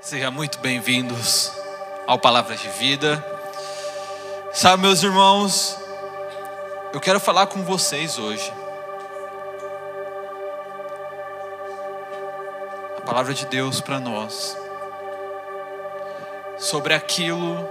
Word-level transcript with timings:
Sejam 0.00 0.30
muito 0.30 0.60
bem-vindos 0.60 1.52
ao 2.06 2.20
Palavras 2.20 2.60
de 2.60 2.68
Vida. 2.68 3.22
Sabe, 4.52 4.82
meus 4.82 5.02
irmãos, 5.02 5.76
eu 6.92 7.00
quero 7.00 7.18
falar 7.18 7.48
com 7.48 7.64
vocês 7.64 8.16
hoje. 8.16 8.52
A 12.96 13.00
palavra 13.00 13.34
de 13.34 13.44
Deus 13.46 13.80
para 13.80 13.98
nós 13.98 14.56
sobre 16.58 16.94
aquilo 16.94 17.68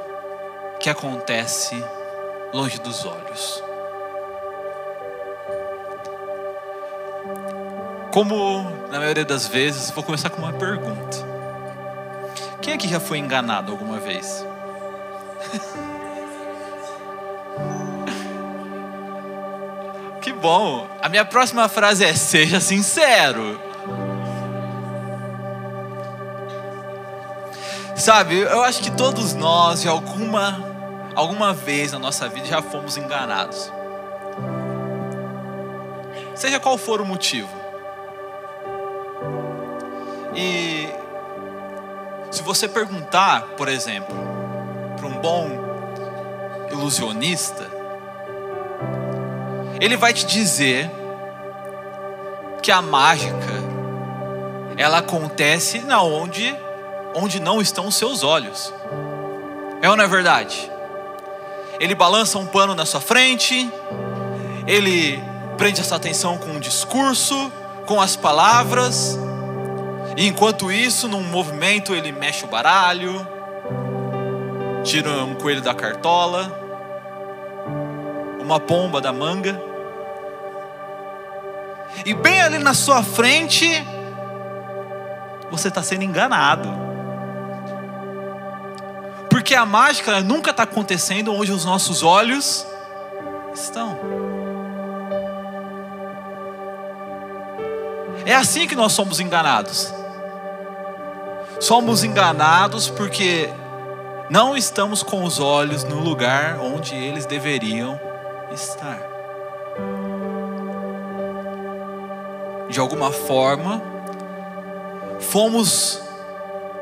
que 0.82 0.90
acontece 0.90 1.82
longe 2.54 2.78
dos 2.80 3.06
olhos. 3.06 3.64
Como 8.14 8.64
na 8.92 9.00
maioria 9.00 9.26
das 9.26 9.48
vezes, 9.48 9.92
vou 9.92 10.04
começar 10.04 10.30
com 10.30 10.42
uma 10.42 10.54
pergunta. 10.54 11.27
Quem 12.68 12.74
aqui 12.74 12.90
já 12.90 13.00
foi 13.00 13.18
enganado 13.18 13.72
alguma 13.72 13.98
vez? 13.98 14.46
que 20.22 20.34
bom. 20.34 20.86
A 21.02 21.08
minha 21.08 21.24
próxima 21.24 21.70
frase 21.70 22.04
é: 22.04 22.14
seja 22.14 22.60
sincero. 22.60 23.58
Sabe, 27.96 28.38
eu 28.38 28.62
acho 28.64 28.82
que 28.82 28.92
todos 28.92 29.34
nós, 29.34 29.84
de 29.84 29.88
alguma, 29.88 30.62
alguma 31.16 31.54
vez 31.54 31.94
na 31.94 32.00
nossa 32.00 32.28
vida, 32.28 32.48
já 32.48 32.62
fomos 32.62 32.98
enganados. 32.98 33.72
Seja 36.36 36.60
qual 36.60 36.78
for 36.78 37.00
o 37.00 37.06
motivo. 37.06 37.57
Você 42.48 42.66
perguntar, 42.66 43.42
por 43.58 43.68
exemplo, 43.68 44.16
para 44.96 45.06
um 45.06 45.20
bom 45.20 45.50
ilusionista, 46.72 47.70
ele 49.82 49.98
vai 49.98 50.14
te 50.14 50.26
dizer 50.26 50.90
que 52.64 52.72
a 52.72 52.82
mágica 52.82 53.58
ela 54.78 55.00
acontece 55.00 55.80
na 55.80 56.02
onde 56.02 56.56
onde 57.14 57.40
não 57.40 57.60
estão 57.60 57.88
os 57.88 57.96
seus 57.96 58.24
olhos. 58.24 58.74
É 59.82 59.90
ou 59.90 59.98
não 59.98 60.06
é 60.06 60.08
verdade? 60.08 60.72
Ele 61.80 61.96
balança 61.96 62.38
um 62.38 62.46
pano 62.46 62.74
na 62.74 62.86
sua 62.86 63.02
frente, 63.02 63.70
ele 64.66 65.22
prende 65.58 65.82
a 65.82 65.84
sua 65.84 65.98
atenção 65.98 66.38
com 66.38 66.52
um 66.52 66.60
discurso, 66.60 67.52
com 67.86 68.00
as 68.00 68.16
palavras, 68.16 69.18
e 70.18 70.26
enquanto 70.26 70.72
isso, 70.72 71.08
num 71.08 71.22
movimento, 71.22 71.94
ele 71.94 72.12
mexe 72.12 72.44
o 72.44 72.48
baralho, 72.48 73.26
tira 74.84 75.24
um 75.24 75.36
coelho 75.36 75.62
da 75.62 75.76
cartola, 75.76 76.52
uma 78.42 78.60
pomba 78.60 79.00
da 79.00 79.14
manga, 79.14 79.62
e 82.04 82.16
bem 82.16 82.42
ali 82.42 82.58
na 82.58 82.74
sua 82.74 83.04
frente, 83.04 83.70
você 85.52 85.68
está 85.68 85.84
sendo 85.84 86.04
enganado. 86.04 86.68
Porque 89.30 89.54
a 89.54 89.68
mágica 89.68 90.20
nunca 90.22 90.50
está 90.50 90.64
acontecendo 90.64 91.32
onde 91.32 91.52
os 91.52 91.64
nossos 91.64 92.02
olhos 92.02 92.66
estão. 93.54 94.00
É 98.26 98.34
assim 98.34 98.68
que 98.68 98.76
nós 98.76 98.94
somos 98.94 99.20
enganados. 99.20 99.97
Somos 101.60 102.04
enganados 102.04 102.90
porque 102.90 103.50
não 104.30 104.56
estamos 104.56 105.02
com 105.02 105.24
os 105.24 105.40
olhos 105.40 105.84
no 105.84 106.00
lugar 106.00 106.60
onde 106.60 106.94
eles 106.94 107.26
deveriam 107.26 108.00
estar. 108.52 109.00
De 112.70 112.80
alguma 112.80 113.12
forma, 113.12 113.82
fomos. 115.20 116.02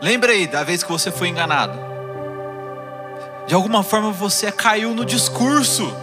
Lembra 0.02 0.34
aí 0.34 0.46
da 0.46 0.64
vez 0.64 0.84
que 0.84 0.92
você 0.92 1.10
foi 1.10 1.30
enganado? 1.30 1.80
De 3.48 3.54
alguma 3.54 3.82
forma 3.84 4.12
você 4.12 4.52
caiu 4.52 4.94
no 4.94 5.06
discurso. 5.06 5.96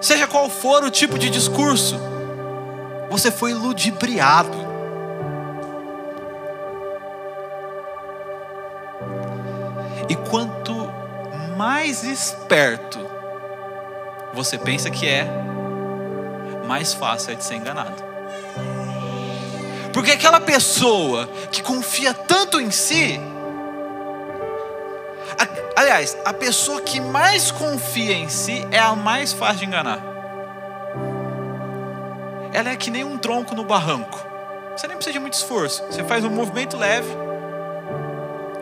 Seja 0.00 0.26
qual 0.26 0.48
for 0.48 0.82
o 0.84 0.90
tipo 0.90 1.18
de 1.18 1.28
discurso, 1.28 2.00
você 3.10 3.30
foi 3.30 3.52
ludibriado. 3.52 4.69
E 10.08 10.14
quanto 10.14 10.74
mais 11.56 12.02
esperto 12.04 12.98
você 14.32 14.56
pensa 14.56 14.90
que 14.90 15.06
é, 15.06 15.26
mais 16.66 16.94
fácil 16.94 17.32
é 17.32 17.34
de 17.34 17.44
ser 17.44 17.56
enganado. 17.56 18.02
Porque 19.92 20.12
aquela 20.12 20.40
pessoa 20.40 21.28
que 21.50 21.62
confia 21.62 22.14
tanto 22.14 22.60
em 22.60 22.70
si, 22.70 23.20
a, 25.38 25.80
aliás, 25.80 26.16
a 26.24 26.32
pessoa 26.32 26.80
que 26.80 27.00
mais 27.00 27.50
confia 27.50 28.14
em 28.14 28.28
si 28.28 28.66
é 28.70 28.78
a 28.78 28.94
mais 28.94 29.32
fácil 29.32 29.58
de 29.58 29.64
enganar. 29.66 30.00
Ela 32.52 32.70
é 32.70 32.76
que 32.76 32.90
nem 32.90 33.04
um 33.04 33.18
tronco 33.18 33.54
no 33.54 33.64
barranco. 33.64 34.18
Você 34.76 34.86
nem 34.86 34.96
precisa 34.96 35.12
de 35.12 35.20
muito 35.20 35.34
esforço. 35.34 35.84
Você 35.86 36.02
faz 36.04 36.24
um 36.24 36.30
movimento 36.30 36.76
leve 36.76 37.29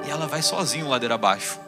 e 0.09 0.11
ela 0.11 0.27
vai 0.27 0.41
sozinho 0.41 0.89
ladeira 0.89 1.17
abaixo. 1.17 1.61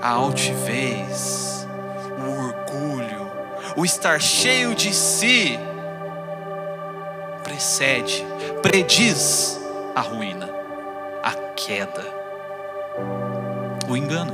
A 0.00 0.08
altivez, 0.08 1.68
o 2.18 2.46
orgulho, 2.46 3.30
o 3.76 3.84
estar 3.84 4.18
cheio 4.18 4.74
de 4.74 4.94
si 4.94 5.58
precede, 7.42 8.24
prediz 8.62 9.60
a 9.94 10.00
ruína, 10.00 10.48
a 11.22 11.32
queda, 11.54 12.04
o 13.86 13.94
engano. 13.94 14.32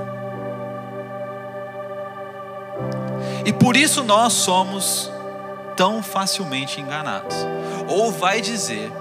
E 3.44 3.52
por 3.52 3.76
isso 3.76 4.04
nós 4.04 4.34
somos 4.34 5.10
tão 5.80 6.02
facilmente 6.02 6.78
enganados. 6.78 7.34
Ou 7.88 8.12
vai 8.12 8.42
dizer 8.42 8.92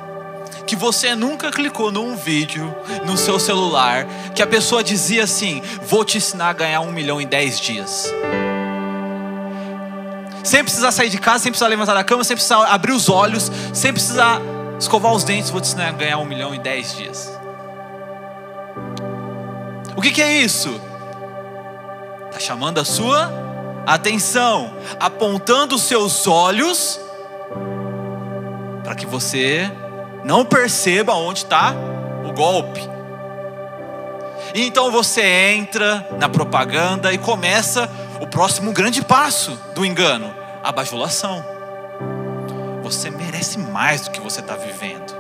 que 0.65 0.77
você 0.77 1.13
nunca 1.13 1.51
clicou 1.51 1.91
num 1.91 2.15
vídeo 2.15 2.73
no 3.05 3.17
seu 3.17 3.37
celular 3.37 4.07
que 4.33 4.41
a 4.41 4.47
pessoa 4.47 4.81
dizia 4.81 5.25
assim: 5.25 5.61
Vou 5.81 6.05
te 6.05 6.15
ensinar 6.15 6.47
a 6.47 6.53
ganhar 6.53 6.79
um 6.79 6.89
milhão 6.89 7.19
em 7.19 7.27
dez 7.27 7.59
dias. 7.59 8.09
Sem 10.41 10.63
precisar 10.63 10.93
sair 10.93 11.09
de 11.09 11.17
casa, 11.17 11.43
sem 11.43 11.51
precisar 11.51 11.67
levantar 11.67 11.95
da 11.95 12.03
cama, 12.03 12.23
sem 12.23 12.37
precisar 12.37 12.63
abrir 12.67 12.93
os 12.93 13.09
olhos, 13.09 13.51
sem 13.73 13.91
precisar 13.91 14.39
escovar 14.79 15.11
os 15.11 15.25
dentes, 15.25 15.49
vou 15.49 15.59
te 15.59 15.67
ensinar 15.67 15.89
a 15.89 15.91
ganhar 15.91 16.17
um 16.19 16.25
milhão 16.25 16.55
em 16.55 16.61
dez 16.61 16.95
dias. 16.95 17.29
O 19.97 20.01
que, 20.01 20.11
que 20.11 20.21
é 20.21 20.31
isso? 20.31 20.79
Está 22.29 22.39
chamando 22.39 22.79
a 22.79 22.85
sua 22.85 23.48
atenção, 23.85 24.73
apontando 24.99 25.77
seus 25.77 26.27
olhos 26.27 26.99
para 28.83 28.95
que 28.95 29.05
você 29.05 29.71
não 30.23 30.43
perceba 30.45 31.13
onde 31.13 31.39
está 31.39 31.73
o 32.27 32.33
golpe. 32.33 32.81
E 34.53 34.65
então 34.65 34.91
você 34.91 35.21
entra 35.21 36.07
na 36.19 36.27
propaganda 36.27 37.13
e 37.13 37.17
começa 37.17 37.89
o 38.19 38.27
próximo 38.27 38.71
grande 38.71 39.03
passo 39.03 39.59
do 39.75 39.85
engano: 39.85 40.33
a 40.63 40.71
bajulação. 40.71 41.43
Você 42.81 43.11
merece 43.11 43.59
mais 43.59 44.01
do 44.01 44.11
que 44.11 44.19
você 44.19 44.39
está 44.39 44.55
vivendo. 44.55 45.15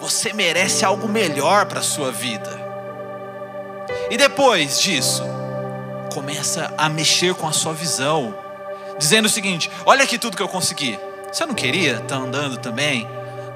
Você 0.00 0.32
merece 0.32 0.84
algo 0.84 1.06
melhor 1.06 1.66
para 1.66 1.80
a 1.80 1.82
sua 1.82 2.10
vida. 2.10 2.50
E 4.10 4.16
depois 4.16 4.80
disso, 4.80 5.22
começa 6.12 6.72
a 6.76 6.88
mexer 6.88 7.34
com 7.34 7.48
a 7.48 7.52
sua 7.52 7.72
visão, 7.72 8.34
dizendo 8.98 9.26
o 9.26 9.30
seguinte: 9.30 9.70
olha 9.86 10.04
aqui 10.04 10.18
tudo 10.18 10.36
que 10.36 10.42
eu 10.42 10.48
consegui. 10.48 10.98
Você 11.32 11.46
não 11.46 11.54
queria 11.54 11.92
estar 11.94 12.06
tá 12.08 12.16
andando 12.16 12.58
também 12.58 13.08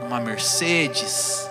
numa 0.02 0.18
Mercedes? 0.18 1.48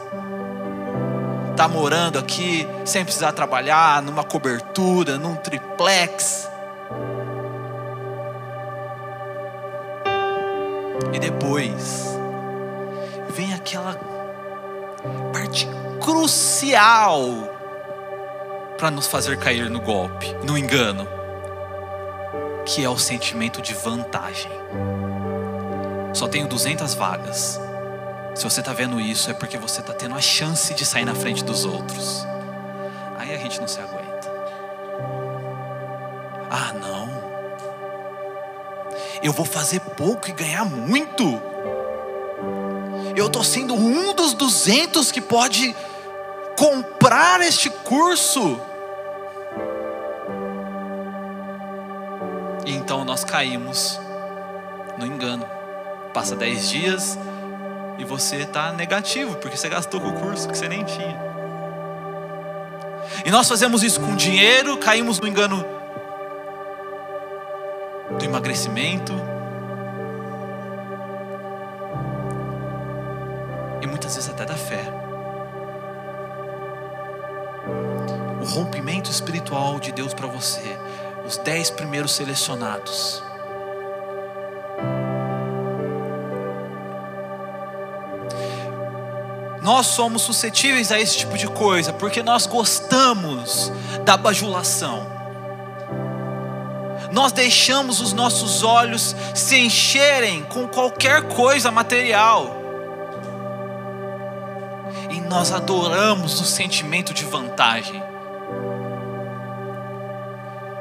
Tá 1.56 1.68
morando 1.68 2.20
aqui 2.20 2.68
sem 2.84 3.06
precisar 3.06 3.32
trabalhar, 3.32 4.02
numa 4.02 4.24
cobertura, 4.24 5.18
num 5.18 5.36
triplex? 5.36 6.50
E 11.14 11.20
depois 11.20 12.18
vem 13.30 13.54
aquela 13.54 13.96
parte 15.32 15.68
crucial 16.02 17.55
para 18.78 18.92
nos 18.92 19.08
fazer 19.08 19.38
cair 19.38 19.70
no 19.70 19.80
golpe, 19.80 20.34
no 20.44 20.58
engano, 20.58 21.08
que 22.66 22.84
é 22.84 22.90
o 22.90 22.98
sentimento 22.98 23.62
de 23.62 23.74
vantagem. 23.74 24.52
Só 26.14 26.28
tenho 26.28 26.48
200 26.48 26.94
vagas. 26.94 27.60
Se 28.34 28.44
você 28.44 28.60
está 28.60 28.74
vendo 28.74 29.00
isso, 29.00 29.30
é 29.30 29.34
porque 29.34 29.58
você 29.58 29.80
está 29.80 29.94
tendo 29.94 30.16
a 30.16 30.22
chance 30.22 30.74
de 30.74 30.86
sair 30.86 31.06
na 31.06 31.16
frente 31.16 31.44
dos 31.44 31.66
outros. 31.66 32.26
Aí 33.18 33.34
a 33.34 33.38
gente 33.38 33.60
não 33.60 33.68
se 33.68 33.80
aguenta. 33.80 34.32
Ah, 36.50 36.74
não. 36.74 37.10
Eu 39.24 39.32
vou 39.32 39.46
fazer 39.46 39.80
pouco 39.80 40.30
e 40.30 40.34
ganhar 40.34 40.66
muito. 40.66 41.42
Eu 43.16 43.28
estou 43.28 43.44
sendo 43.44 43.74
um 43.74 44.14
dos 44.14 44.34
200 44.34 45.12
que 45.12 45.22
pode 45.22 45.76
comprar 46.58 47.42
este 47.42 47.70
curso. 47.70 48.60
E 52.66 52.74
então 52.74 53.04
nós 53.06 53.24
caímos 53.24 54.00
no 54.98 55.06
engano. 55.06 55.46
Passa 56.14 56.36
dez 56.36 56.70
dias 56.70 57.18
e 57.98 58.06
você 58.06 58.38
está 58.38 58.72
negativo, 58.72 59.36
porque 59.36 59.58
você 59.58 59.70
gastou 59.70 60.00
com 60.00 60.10
o 60.10 60.14
curso 60.14 60.48
que 60.48 60.58
você 60.58 60.68
nem 60.68 60.84
tinha. 60.84 61.20
E 63.26 63.32
nós 63.32 63.48
fazemos 63.48 63.84
isso 63.84 64.00
com 64.00 64.16
dinheiro, 64.16 64.78
caímos 64.78 65.20
no 65.20 65.28
engano 65.28 65.66
do 68.18 68.26
emagrecimento. 68.26 69.14
E 73.82 73.88
muitas 73.88 74.16
vezes 74.16 74.30
até 74.30 74.46
da 74.46 74.56
fé. 74.56 75.05
O 78.42 78.46
rompimento 78.46 79.10
espiritual 79.10 79.80
de 79.80 79.92
Deus 79.92 80.14
para 80.14 80.28
você 80.28 80.78
os 81.26 81.38
dez 81.38 81.70
primeiros 81.70 82.12
selecionados. 82.12 83.24
Nós 89.62 89.88
somos 89.88 90.22
suscetíveis 90.22 90.92
a 90.92 91.00
esse 91.00 91.18
tipo 91.18 91.36
de 91.36 91.48
coisa, 91.48 91.92
porque 91.92 92.22
nós 92.22 92.46
gostamos 92.46 93.72
da 94.04 94.16
bajulação. 94.16 95.08
Nós 97.12 97.32
deixamos 97.32 98.00
os 98.00 98.14
nossos 98.14 98.62
olhos 98.62 99.16
se 99.34 99.58
encherem 99.58 100.44
com 100.44 100.68
qualquer 100.68 101.24
coisa 101.30 101.72
material. 101.72 102.65
Nós 105.30 105.52
adoramos 105.52 106.40
o 106.40 106.46
sentimento 106.46 107.14
de 107.14 107.26
vantagem. 107.26 108.02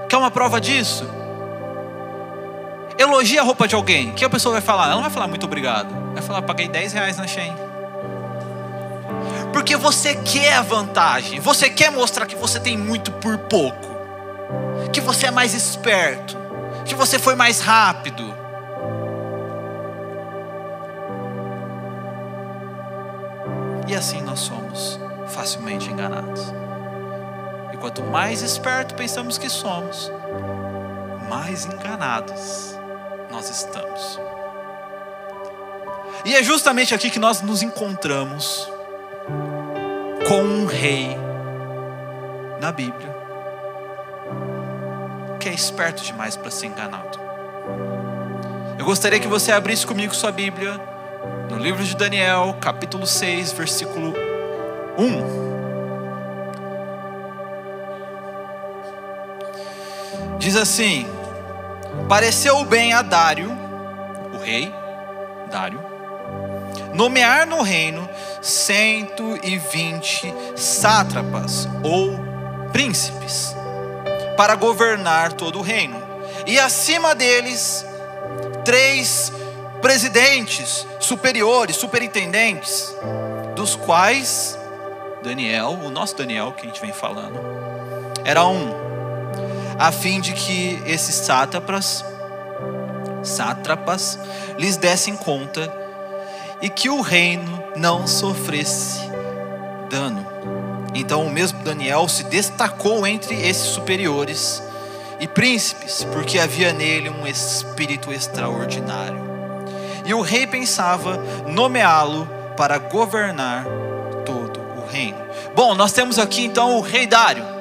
Quer 0.08 0.17
uma 0.17 0.31
prova 0.31 0.61
disso? 0.61 1.08
Elogia 2.96 3.41
a 3.41 3.44
roupa 3.44 3.67
de 3.67 3.75
alguém. 3.75 4.11
O 4.11 4.14
que 4.14 4.25
a 4.25 4.31
pessoa 4.31 4.52
vai 4.52 4.61
falar? 4.61 4.85
Ela 4.87 4.94
não 4.94 5.02
vai 5.02 5.11
falar 5.11 5.26
muito 5.26 5.44
obrigado. 5.46 6.12
Vai 6.12 6.23
falar, 6.23 6.43
paguei 6.43 6.69
10 6.69 6.93
reais 6.93 7.17
na 7.17 7.26
Shein. 7.26 7.55
Porque 9.52 9.76
você 9.76 10.14
quer 10.17 10.55
a 10.55 10.62
vantagem. 10.62 11.40
Você 11.40 11.70
quer 11.70 11.90
mostrar 11.90 12.26
que 12.26 12.37
você 12.37 12.61
tem 12.61 12.76
muito 12.76 13.11
por 13.12 13.38
pouco. 13.38 13.94
Que 14.93 15.00
você 15.00 15.26
é 15.26 15.31
mais 15.31 15.55
esperto. 15.55 16.37
Que 16.85 16.94
você 16.94 17.19
foi 17.19 17.35
mais 17.35 17.61
rápido. 17.61 18.34
E 23.94 23.96
assim 23.96 24.20
nós 24.23 24.41
somos 24.41 24.99
facilmente 25.29 25.88
enganados. 25.88 26.52
Quanto 27.85 28.02
mais 28.02 28.41
esperto 28.41 28.94
pensamos 28.94 29.38
que 29.38 29.50
somos, 29.50 30.11
mais 31.29 31.67
enganados 31.67 32.75
nós 33.31 33.50
estamos. 33.50 34.19
E 36.25 36.35
é 36.35 36.43
justamente 36.43 36.93
aqui 36.93 37.08
que 37.08 37.19
nós 37.19 37.43
nos 37.43 37.62
encontramos 37.62 38.69
com 40.26 40.43
um 40.43 40.64
rei 40.64 41.14
na 42.61 42.73
Bíblia 42.73 43.14
que 45.38 45.50
é 45.50 45.52
esperto 45.52 46.02
demais 46.02 46.37
para 46.37 46.50
ser 46.50 46.69
enganado. 46.69 47.20
Eu 48.76 48.87
gostaria 48.87 49.20
que 49.20 49.29
você 49.29 49.52
abrisse 49.52 49.87
comigo 49.87 50.14
sua 50.14 50.32
Bíblia 50.32 50.81
no 51.49 51.58
livro 51.58 51.85
de 51.85 51.94
Daniel, 51.96 52.56
capítulo 52.61 53.06
6, 53.06 53.52
versículo 53.52 54.14
1. 54.96 55.44
Diz 60.38 60.56
assim: 60.56 61.06
Pareceu 62.08 62.64
bem 62.64 62.93
a 62.93 63.02
Dário, 63.02 63.50
o 64.35 64.38
rei, 64.38 64.75
Dário, 65.50 65.81
nomear 66.93 67.47
no 67.47 67.62
reino 67.62 68.08
120 68.40 70.35
sátrapas 70.56 71.69
ou 71.82 72.19
príncipes 72.73 73.55
para 74.37 74.55
governar 74.55 75.32
todo 75.32 75.58
o 75.58 75.62
reino, 75.62 76.02
e 76.47 76.58
acima 76.58 77.14
deles 77.14 77.87
três 78.64 79.32
presidentes 79.85 80.87
superiores, 80.99 81.77
superintendentes, 81.77 82.97
dos 83.55 83.77
quais 83.77 84.59
Daniel, 85.23 85.79
o 85.85 85.91
nosso 85.91 86.17
Daniel 86.17 86.53
que 86.53 86.63
a 86.63 86.71
gente 86.71 86.81
vem 86.81 86.91
falando, 86.91 87.39
era 88.25 88.47
um 88.47 88.73
a 89.79 89.93
fim 89.93 90.23
de 90.23 90.33
que 90.33 90.83
esses 90.87 91.15
sátrapas, 91.17 92.03
sátrapas 93.23 94.19
lhes 94.57 94.79
dessem 94.79 95.15
conta 95.19 95.71
e 96.63 96.71
que 96.71 96.89
o 96.89 97.03
reino 97.03 97.63
não 97.77 98.07
sofresse 98.07 99.01
dano. 99.91 100.27
Então 100.95 101.27
o 101.27 101.31
mesmo 101.31 101.63
Daniel 101.63 102.09
se 102.09 102.25
destacou 102.25 103.07
entre 103.07 103.35
esses 103.35 103.67
superiores 103.67 104.63
e 105.21 105.29
príncipes, 105.29 106.05
porque 106.05 106.39
havia 106.39 106.73
nele 106.73 107.11
um 107.11 107.27
espírito 107.27 108.11
extraordinário. 108.11 109.34
E 110.05 110.12
o 110.12 110.21
rei 110.21 110.47
pensava 110.47 111.17
nomeá-lo 111.47 112.29
para 112.56 112.79
governar 112.79 113.65
todo 114.25 114.61
o 114.61 114.87
reino. 114.87 115.19
Bom, 115.55 115.75
nós 115.75 115.93
temos 115.93 116.19
aqui 116.19 116.45
então 116.45 116.77
o 116.77 116.81
rei 116.81 117.06
Dário 117.06 117.55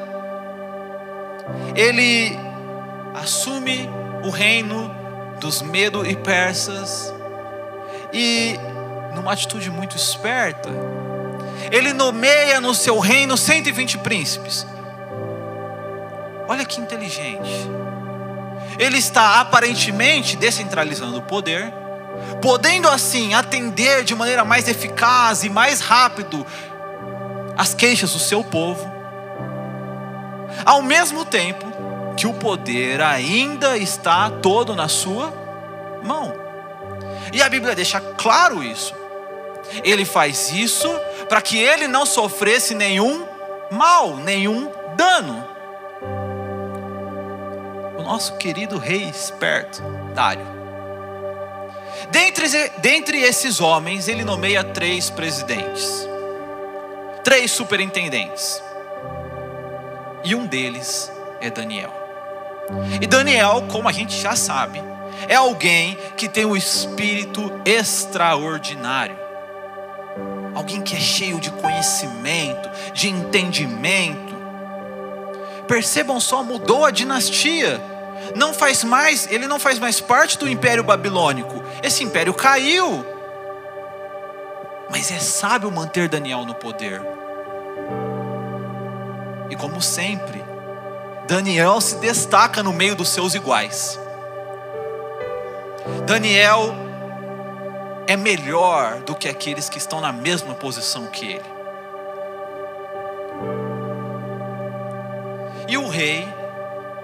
ele 1.76 2.38
assume 3.14 3.90
o 4.24 4.30
reino 4.30 4.94
dos 5.40 5.62
Medo 5.62 6.06
e 6.06 6.16
Persas 6.16 7.14
e, 8.12 8.58
numa 9.16 9.34
atitude 9.34 9.70
muito 9.70 9.96
esperta, 9.96 10.70
ele 11.72 11.94
nomeia 11.94 12.62
no 12.62 12.74
seu 12.74 13.00
reino 13.00 13.36
120 13.36 13.98
príncipes. 14.00 14.66
Olha 16.48 16.66
que 16.66 16.80
inteligente. 16.80 17.70
Ele 18.78 18.98
está 18.98 19.40
aparentemente 19.40 20.36
descentralizando 20.36 21.18
o 21.18 21.22
poder, 21.22 21.74
podendo 22.42 22.88
assim 22.88 23.34
atender 23.34 24.04
de 24.04 24.16
maneira 24.16 24.44
mais 24.44 24.68
eficaz 24.68 25.44
e 25.44 25.50
mais 25.50 25.80
rápido 25.80 26.46
as 27.58 27.74
queixas 27.74 28.12
do 28.12 28.20
seu 28.20 28.44
povo 28.44 28.94
ao 30.66 30.82
mesmo 30.82 31.26
tempo 31.26 31.66
que 32.16 32.28
o 32.28 32.34
poder 32.34 33.02
ainda 33.02 33.78
está 33.78 34.30
todo 34.30 34.76
na 34.76 34.88
sua 34.88 35.34
mão. 36.04 36.34
E 37.32 37.42
a 37.42 37.50
Bíblia 37.50 37.76
deixa 37.76 38.00
claro 38.00 38.64
isso. 38.64 38.94
Ele 39.84 40.06
faz 40.06 40.52
isso 40.52 40.88
para 41.28 41.42
que 41.42 41.58
ele 41.58 41.88
não 41.88 42.06
sofresse 42.06 42.76
nenhum 42.76 43.26
mal, 43.72 44.16
nenhum 44.18 44.72
dano. 44.96 45.48
O 47.98 48.04
nosso 48.04 48.38
querido 48.38 48.78
rei 48.78 49.04
esperto, 49.04 49.82
Dário. 50.14 50.63
Dentre, 52.10 52.70
dentre 52.80 53.22
esses 53.22 53.60
homens, 53.60 54.08
ele 54.08 54.24
nomeia 54.24 54.64
três 54.64 55.10
presidentes, 55.10 56.08
três 57.24 57.52
superintendentes 57.52 58.62
e 60.24 60.36
um 60.36 60.46
deles 60.46 61.12
é 61.42 61.50
Daniel. 61.50 61.92
E 63.02 63.06
Daniel, 63.06 63.66
como 63.70 63.90
a 63.90 63.92
gente 63.92 64.18
já 64.20 64.36
sabe, 64.36 64.82
é 65.28 65.36
alguém 65.36 65.98
que 66.16 66.30
tem 66.30 66.46
um 66.46 66.56
espírito 66.56 67.52
extraordinário. 67.66 69.18
Alguém 70.56 70.82
que 70.82 70.96
é 70.96 71.00
cheio 71.00 71.40
de 71.40 71.52
conhecimento, 71.52 72.70
de 72.94 73.10
entendimento. 73.10 74.34
Percebam 75.68 76.20
só, 76.20 76.42
mudou 76.42 76.86
a 76.86 76.92
dinastia. 76.92 77.82
Não 78.36 78.54
faz 78.54 78.84
mais, 78.84 79.28
ele 79.32 79.48
não 79.48 79.60
faz 79.60 79.80
mais 79.80 80.00
parte 80.02 80.38
do 80.38 80.50
Império 80.50 80.84
Babilônico. 80.84 81.64
Esse 81.82 82.04
império 82.04 82.34
caiu. 82.34 83.06
Mas 84.90 85.12
é 85.12 85.20
sábio 85.20 85.72
manter 85.72 86.08
Daniel 86.08 86.46
no 86.46 86.56
poder 86.56 87.02
e 89.54 89.56
como 89.56 89.80
sempre, 89.84 90.44
Daniel 91.28 91.80
se 91.80 91.98
destaca 91.98 92.64
no 92.64 92.74
meio 92.74 92.96
dos 92.96 93.10
seus 93.10 93.36
iguais. 93.36 94.00
Daniel 96.08 96.74
é 98.08 98.18
melhor 98.18 99.02
do 99.02 99.14
que 99.14 99.30
aqueles 99.30 99.70
que 99.70 99.78
estão 99.78 100.02
na 100.02 100.12
mesma 100.12 100.56
posição 100.56 101.06
que 101.06 101.34
ele. 101.34 101.54
E 105.68 105.78
o 105.78 105.88
rei, 105.88 106.28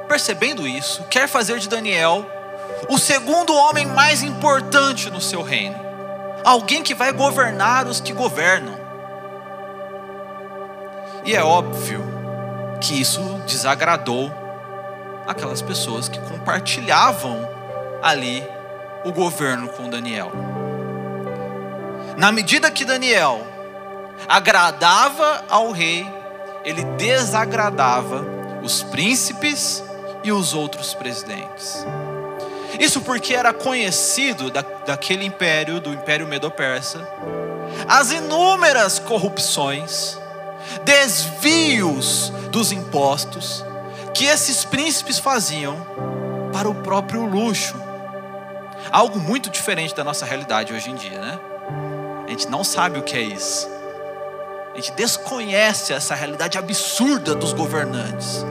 percebendo 0.10 0.68
isso, 0.68 1.04
quer 1.04 1.28
fazer 1.28 1.60
de 1.60 1.70
Daniel 1.70 2.26
o 2.90 2.98
segundo 2.98 3.54
homem 3.54 3.86
mais 3.86 4.24
importante 4.24 5.10
no 5.12 5.22
seu 5.22 5.44
reino, 5.44 5.80
alguém 6.44 6.82
que 6.82 6.96
vai 6.96 7.14
governar 7.14 7.88
os 7.88 8.02
que 8.02 8.12
governam. 8.12 8.78
E 11.24 11.36
é 11.36 11.44
óbvio 11.44 12.04
que 12.82 13.00
isso 13.00 13.22
desagradou 13.46 14.32
aquelas 15.28 15.62
pessoas 15.62 16.10
que 16.10 16.20
compartilhavam 16.20 17.48
ali 18.02 18.44
o 19.06 19.12
governo 19.12 19.68
com 19.70 19.90
Daniel. 19.90 20.32
Na 22.18 22.32
medida 22.32 22.72
que 22.72 22.84
Daniel 22.84 23.46
agradava 24.28 25.44
ao 25.50 25.72
rei, 25.72 26.10
ele 26.66 26.84
desagradava 26.98 28.26
os 28.64 28.82
príncipes 28.84 29.84
e 30.24 30.32
os 30.32 30.54
outros 30.54 30.94
presidentes. 30.94 31.86
Isso 32.80 33.02
porque 33.02 33.34
era 33.34 33.54
conhecido 33.54 34.52
da, 34.52 34.62
daquele 34.62 35.26
império, 35.26 35.80
do 35.80 35.94
Império 35.94 36.28
Medo-Persa, 36.28 37.08
as 37.88 38.12
inúmeras 38.12 39.00
corrupções, 39.00 40.18
desvios 40.84 42.32
dos 42.52 42.72
impostos 42.72 43.66
que 44.14 44.26
esses 44.26 44.66
príncipes 44.66 45.18
faziam 45.18 45.86
para 46.52 46.70
o 46.70 46.76
próprio 46.76 47.26
luxo. 47.26 47.76
Algo 48.92 49.20
muito 49.20 49.50
diferente 49.50 49.96
da 49.96 50.04
nossa 50.04 50.26
realidade 50.26 50.74
hoje 50.74 50.90
em 50.90 50.96
dia, 50.96 51.20
né? 51.20 51.40
A 52.26 52.30
gente 52.30 52.48
não 52.48 52.64
sabe 52.64 53.00
o 53.00 53.04
que 53.04 53.16
é 53.16 53.22
isso. 53.22 53.68
A 54.74 54.76
gente 54.76 54.92
desconhece 54.94 55.94
essa 55.94 56.16
realidade 56.16 56.58
absurda 56.58 57.36
dos 57.36 57.54
governantes. 57.54 58.46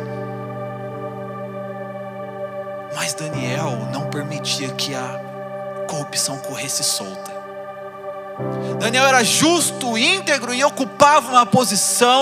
Mas 3.00 3.14
Daniel 3.14 3.88
não 3.92 4.10
permitia 4.10 4.70
que 4.70 4.92
a 4.92 5.20
corrupção 5.88 6.36
corresse 6.38 6.82
solta. 6.82 7.30
Daniel 8.80 9.06
era 9.06 9.22
justo, 9.22 9.96
íntegro 9.96 10.52
e 10.52 10.64
ocupava 10.64 11.30
uma 11.30 11.46
posição 11.46 12.20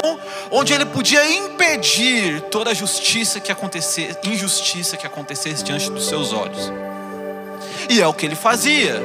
onde 0.50 0.75
ele 0.75 0.85
podia 0.85 1.26
impedir 1.35 2.42
toda 2.50 2.73
a 2.73 2.75
justiça 2.75 3.40
que 3.40 3.50
acontecesse, 3.50 4.18
injustiça 4.23 4.99
que 4.99 5.06
acontecesse 5.06 5.64
diante 5.64 5.90
dos 5.90 6.06
seus 6.06 6.35
olhos. 6.35 6.71
E 7.88 7.99
é 8.02 8.06
o 8.06 8.12
que 8.12 8.26
ele 8.26 8.37
fazia. 8.37 9.00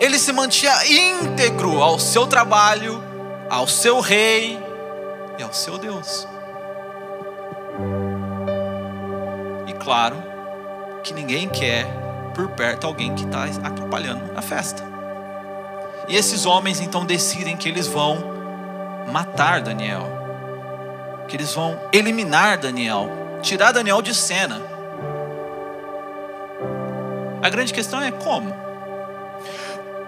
Ele 0.00 0.18
se 0.18 0.32
mantinha 0.32 0.72
íntegro 0.86 1.82
ao 1.82 1.98
seu 1.98 2.26
trabalho, 2.26 3.04
ao 3.50 3.68
seu 3.68 4.00
rei 4.00 4.58
e 5.38 5.42
ao 5.42 5.52
seu 5.52 5.76
Deus. 5.76 6.26
Claro 9.80 10.22
que 11.02 11.12
ninguém 11.12 11.48
quer 11.48 11.86
por 12.34 12.48
perto 12.50 12.86
alguém 12.86 13.14
que 13.14 13.24
está 13.24 13.44
atrapalhando 13.44 14.30
a 14.36 14.42
festa. 14.42 14.84
E 16.08 16.16
esses 16.16 16.46
homens 16.46 16.80
então 16.80 17.04
decidem 17.04 17.56
que 17.56 17.68
eles 17.68 17.86
vão 17.86 18.18
matar 19.10 19.60
Daniel, 19.60 20.06
que 21.26 21.36
eles 21.36 21.52
vão 21.54 21.78
eliminar 21.92 22.58
Daniel, 22.58 23.08
tirar 23.42 23.72
Daniel 23.72 24.02
de 24.02 24.14
cena. 24.14 24.60
A 27.42 27.48
grande 27.48 27.72
questão 27.72 28.02
é 28.02 28.10
como? 28.10 28.54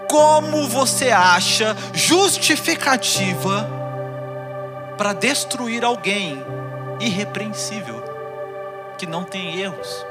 Como 0.09 0.67
você 0.67 1.09
acha 1.09 1.75
justificativa 1.93 3.67
para 4.97 5.13
destruir 5.13 5.83
alguém 5.83 6.43
irrepreensível? 6.99 8.02
Que 9.03 9.09
não 9.09 9.25
tem 9.25 9.59
erros. 9.59 10.05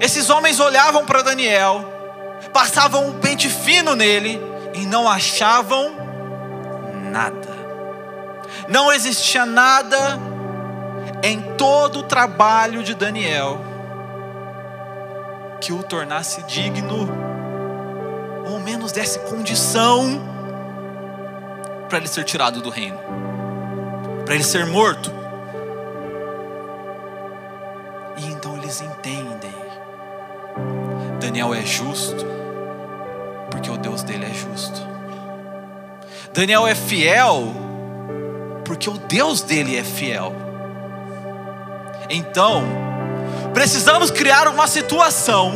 Esses 0.00 0.28
homens 0.28 0.58
olhavam 0.58 1.06
para 1.06 1.22
Daniel, 1.22 1.84
passavam 2.52 3.06
um 3.06 3.20
pente 3.20 3.48
fino 3.48 3.94
nele 3.94 4.40
e 4.74 4.84
não 4.84 5.08
achavam 5.08 5.94
nada. 7.12 7.56
Não 8.66 8.92
existia 8.92 9.46
nada 9.46 10.18
em 11.22 11.40
todo 11.56 12.00
o 12.00 12.02
trabalho 12.02 12.82
de 12.82 12.92
Daniel 12.92 13.60
que 15.60 15.72
o 15.72 15.82
tornasse 15.84 16.42
digno, 16.42 17.08
ou 18.50 18.58
menos 18.58 18.90
desse 18.90 19.20
condição 19.20 20.20
para 21.88 21.98
ele 21.98 22.08
ser 22.08 22.24
tirado 22.24 22.60
do 22.60 22.68
reino, 22.68 22.98
para 24.24 24.34
ele 24.34 24.44
ser 24.44 24.66
morto. 24.66 25.17
Daniel 31.28 31.52
é 31.52 31.60
justo, 31.60 32.24
porque 33.50 33.70
o 33.70 33.76
Deus 33.76 34.02
dele 34.02 34.24
é 34.24 34.32
justo. 34.32 34.80
Daniel 36.32 36.66
é 36.66 36.74
fiel, 36.74 37.52
porque 38.64 38.88
o 38.88 38.96
Deus 38.96 39.42
dele 39.42 39.76
é 39.76 39.84
fiel. 39.84 40.32
Então, 42.08 42.64
precisamos 43.52 44.10
criar 44.10 44.48
uma 44.48 44.66
situação 44.66 45.52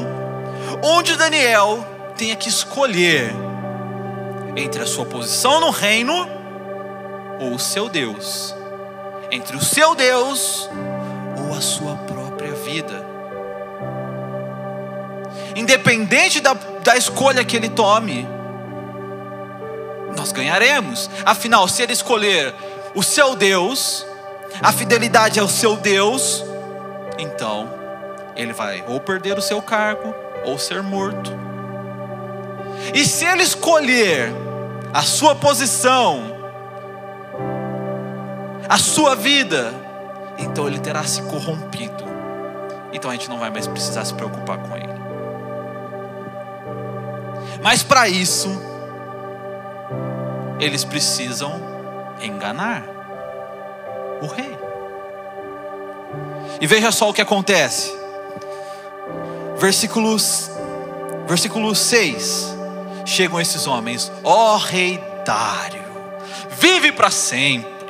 onde 0.85 1.17
Daniel 1.17 1.83
tenha 2.19 2.37
que 2.37 2.51
escolher 2.51 3.33
entre 4.55 4.83
a 4.83 4.87
sua 4.87 5.07
posição 5.07 5.59
no 5.59 5.71
reino 5.71 6.29
ou 7.41 7.55
o 7.55 7.59
seu 7.59 7.89
Deus, 7.89 8.55
entre 9.31 9.57
o 9.57 9.65
seu 9.65 9.95
Deus 9.95 10.69
ou 11.39 11.57
a 11.57 11.63
sua 11.63 11.97
própria 11.97 12.53
vida. 12.57 13.12
Independente 15.55 16.41
da, 16.41 16.55
da 16.55 16.97
escolha 16.97 17.45
que 17.45 17.57
ele 17.57 17.69
tome, 17.69 18.27
nós 20.17 20.33
ganharemos. 20.33 21.11
Afinal, 21.25 21.69
se 21.69 21.83
ele 21.83 21.93
escolher 21.93 22.55
o 22.95 23.03
seu 23.03 23.35
Deus, 23.35 24.07
a 24.63 24.73
fidelidade 24.73 25.39
ao 25.39 25.49
seu 25.49 25.77
Deus, 25.77 26.45
então 27.19 27.69
ele 28.37 28.53
vai 28.53 28.85
ou 28.89 29.01
perder 29.01 29.39
o 29.39 29.43
seu 29.43 29.61
cargo 29.61 30.15
ou 30.45 30.59
ser 30.59 30.83
morto. 30.83 31.31
E 32.95 33.05
se 33.05 33.25
ele 33.25 33.43
escolher 33.43 34.33
a 34.93 35.03
sua 35.03 35.35
posição, 35.35 36.33
a 38.69 38.79
sua 38.79 39.15
vida, 39.15 39.73
então 40.39 40.67
ele 40.67 40.79
terá 40.79 41.05
se 41.05 41.23
corrompido 41.23 42.13
então 42.93 43.11
a 43.11 43.15
gente 43.15 43.29
não 43.29 43.39
vai 43.39 43.51
mais 43.51 43.67
precisar 43.67 44.05
se 44.05 44.15
preocupar 44.15 44.59
com 44.59 44.77
ele. 44.77 44.92
Mas 47.63 47.83
para 47.83 48.09
isso, 48.09 48.51
eles 50.59 50.85
precisam 50.85 51.61
enganar 52.21 52.85
o 54.21 54.27
rei. 54.27 54.59
E 56.61 56.67
veja 56.67 56.91
só 56.91 57.09
o 57.09 57.15
que 57.15 57.21
acontece. 57.21 57.93
Versículos, 59.59 60.51
versículo 61.27 61.75
6. 61.75 62.53
Chegam 63.05 63.41
esses 63.41 63.67
homens, 63.67 64.11
ó 64.23 64.55
oh, 64.55 64.59
rei 64.59 65.03
Dário, 65.25 65.83
vive 66.59 66.93
para 66.93 67.11
sempre 67.11 67.82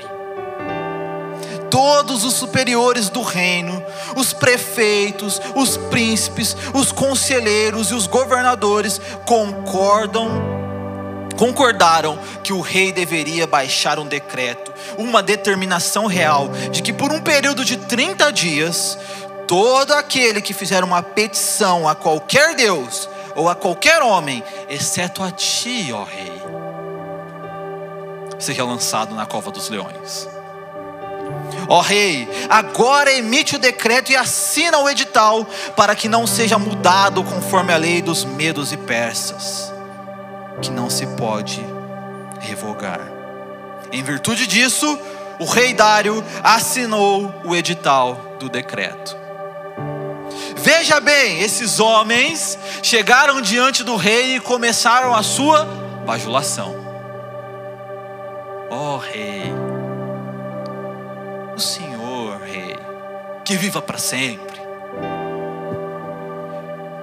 todos 1.72 2.22
os 2.22 2.34
superiores 2.34 3.08
do 3.08 3.22
reino, 3.22 3.82
os 4.14 4.34
prefeitos, 4.34 5.40
os 5.56 5.78
príncipes, 5.78 6.54
os 6.74 6.92
conselheiros 6.92 7.90
e 7.90 7.94
os 7.94 8.06
governadores 8.06 9.00
concordam 9.24 10.28
concordaram 11.34 12.18
que 12.44 12.52
o 12.52 12.60
rei 12.60 12.92
deveria 12.92 13.46
baixar 13.46 13.98
um 13.98 14.06
decreto, 14.06 14.70
uma 14.98 15.22
determinação 15.22 16.06
real 16.06 16.50
de 16.70 16.82
que 16.82 16.92
por 16.92 17.10
um 17.10 17.22
período 17.22 17.64
de 17.64 17.78
30 17.78 18.30
dias 18.30 18.98
todo 19.48 19.92
aquele 19.92 20.42
que 20.42 20.52
fizer 20.52 20.84
uma 20.84 21.02
petição 21.02 21.88
a 21.88 21.94
qualquer 21.94 22.54
deus 22.54 23.08
ou 23.34 23.48
a 23.48 23.54
qualquer 23.54 24.02
homem, 24.02 24.44
exceto 24.68 25.22
a 25.22 25.30
ti, 25.30 25.90
ó 25.90 26.04
rei, 26.04 26.42
seja 28.38 28.62
lançado 28.62 29.14
na 29.14 29.24
cova 29.24 29.50
dos 29.50 29.70
leões. 29.70 30.41
Ó 31.68 31.80
rei, 31.80 32.28
agora 32.48 33.12
emite 33.12 33.56
o 33.56 33.58
decreto 33.58 34.10
e 34.10 34.16
assina 34.16 34.78
o 34.78 34.88
edital, 34.88 35.46
para 35.76 35.94
que 35.94 36.08
não 36.08 36.26
seja 36.26 36.58
mudado 36.58 37.22
conforme 37.22 37.72
a 37.72 37.76
lei 37.76 38.02
dos 38.02 38.24
medos 38.24 38.72
e 38.72 38.76
persas, 38.76 39.72
que 40.60 40.70
não 40.70 40.90
se 40.90 41.06
pode 41.06 41.64
revogar. 42.40 43.00
Em 43.92 44.02
virtude 44.02 44.46
disso, 44.46 44.98
o 45.38 45.44
rei 45.44 45.74
Dário 45.74 46.24
assinou 46.42 47.32
o 47.44 47.54
edital 47.54 48.36
do 48.38 48.48
decreto. 48.48 49.16
Veja 50.56 51.00
bem, 51.00 51.40
esses 51.40 51.80
homens 51.80 52.58
chegaram 52.82 53.40
diante 53.40 53.82
do 53.82 53.96
rei 53.96 54.36
e 54.36 54.40
começaram 54.40 55.14
a 55.14 55.22
sua 55.22 55.64
bajulação. 56.06 56.74
Ó 58.70 58.94
oh, 58.94 58.98
rei, 58.98 59.52
o 61.54 61.60
Senhor, 61.60 62.40
rei, 62.40 62.76
que 63.44 63.56
viva 63.56 63.82
para 63.82 63.98
sempre. 63.98 64.60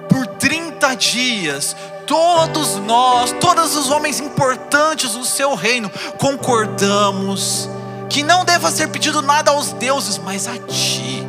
Por 0.08 0.26
30 0.26 0.94
dias, 0.96 1.76
todos 2.06 2.76
nós, 2.76 3.32
todos 3.40 3.76
os 3.76 3.90
homens 3.90 4.20
importantes 4.20 5.12
do 5.12 5.24
seu 5.24 5.54
reino, 5.54 5.90
concordamos 6.18 7.68
que 8.08 8.22
não 8.22 8.44
deva 8.44 8.70
ser 8.70 8.88
pedido 8.88 9.22
nada 9.22 9.52
aos 9.52 9.72
deuses, 9.72 10.18
mas 10.18 10.48
a 10.48 10.58
ti. 10.58 11.24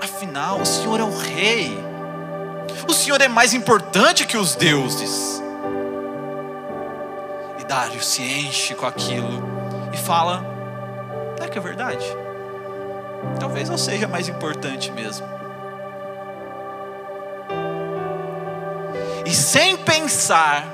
Afinal, 0.00 0.60
o 0.60 0.66
Senhor 0.66 1.00
é 1.00 1.04
o 1.04 1.16
rei. 1.16 1.78
O 2.88 2.94
Senhor 2.94 3.20
é 3.20 3.28
mais 3.28 3.52
importante 3.52 4.26
que 4.26 4.38
os 4.38 4.54
deuses. 4.54 5.42
E 7.58 7.64
Dário 7.64 8.02
se 8.02 8.22
enche 8.22 8.74
com 8.74 8.86
aquilo 8.86 9.59
e 9.92 9.96
fala: 9.96 10.44
é 11.40 11.48
que 11.48 11.58
é 11.58 11.60
verdade? 11.60 12.04
Talvez 13.38 13.68
eu 13.68 13.78
seja 13.78 14.08
mais 14.08 14.28
importante 14.28 14.90
mesmo. 14.90 15.26
E 19.24 19.34
sem 19.34 19.76
pensar, 19.76 20.64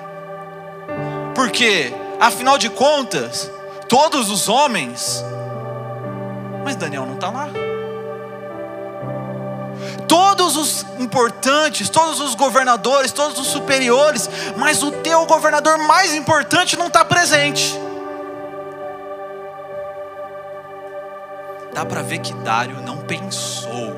porque 1.35 1.93
Afinal 2.19 2.57
de 2.57 2.71
contas, 2.71 3.51
todos 3.89 4.31
os 4.31 4.49
homens, 4.49 5.23
mas 6.65 6.75
Daniel 6.77 7.05
não 7.05 7.15
está 7.15 7.29
lá. 7.29 7.49
Todos 10.09 10.57
os 10.57 10.87
importantes, 10.99 11.91
todos 11.91 12.21
os 12.21 12.35
governadores, 12.35 13.13
todos 13.13 13.39
os 13.39 13.49
superiores, 13.49 14.31
mas 14.57 14.83
o 14.83 14.91
teu 14.91 15.27
governador 15.27 15.77
mais 15.79 16.15
importante 16.15 16.77
não 16.77 16.87
está 16.87 17.05
presente. 17.05 17.79
Dá 21.77 21.85
para 21.85 22.01
ver 22.01 22.21
que 22.21 22.33
Dário 22.33 22.81
não 22.81 22.97
pensou 22.97 23.95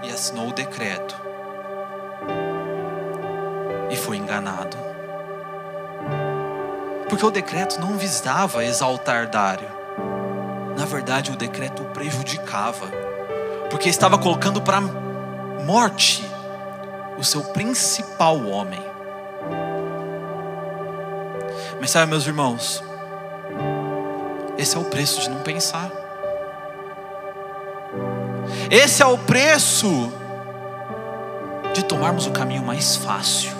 e 0.00 0.10
assinou 0.12 0.50
o 0.50 0.52
decreto 0.52 1.16
e 3.90 3.96
foi 3.96 4.16
enganado. 4.16 4.76
Porque 7.08 7.26
o 7.26 7.32
decreto 7.32 7.80
não 7.80 7.98
visava 7.98 8.64
exaltar 8.64 9.28
Dário. 9.28 9.68
Na 10.78 10.84
verdade, 10.84 11.32
o 11.32 11.36
decreto 11.36 11.82
o 11.82 11.86
prejudicava. 11.86 12.86
Porque 13.70 13.88
estava 13.88 14.16
colocando 14.16 14.62
para 14.62 14.80
morte 14.80 16.24
o 17.18 17.24
seu 17.24 17.42
principal 17.42 18.36
homem. 18.46 18.84
Mas 21.80 21.90
sabe, 21.90 22.12
meus 22.12 22.24
irmãos, 22.24 22.80
esse 24.64 24.78
é 24.78 24.80
o 24.80 24.84
preço 24.84 25.20
de 25.20 25.28
não 25.28 25.42
pensar. 25.42 25.90
Esse 28.70 29.02
é 29.02 29.06
o 29.06 29.18
preço 29.18 30.10
de 31.74 31.84
tomarmos 31.84 32.26
o 32.26 32.30
caminho 32.30 32.62
mais 32.62 32.96
fácil 32.96 33.52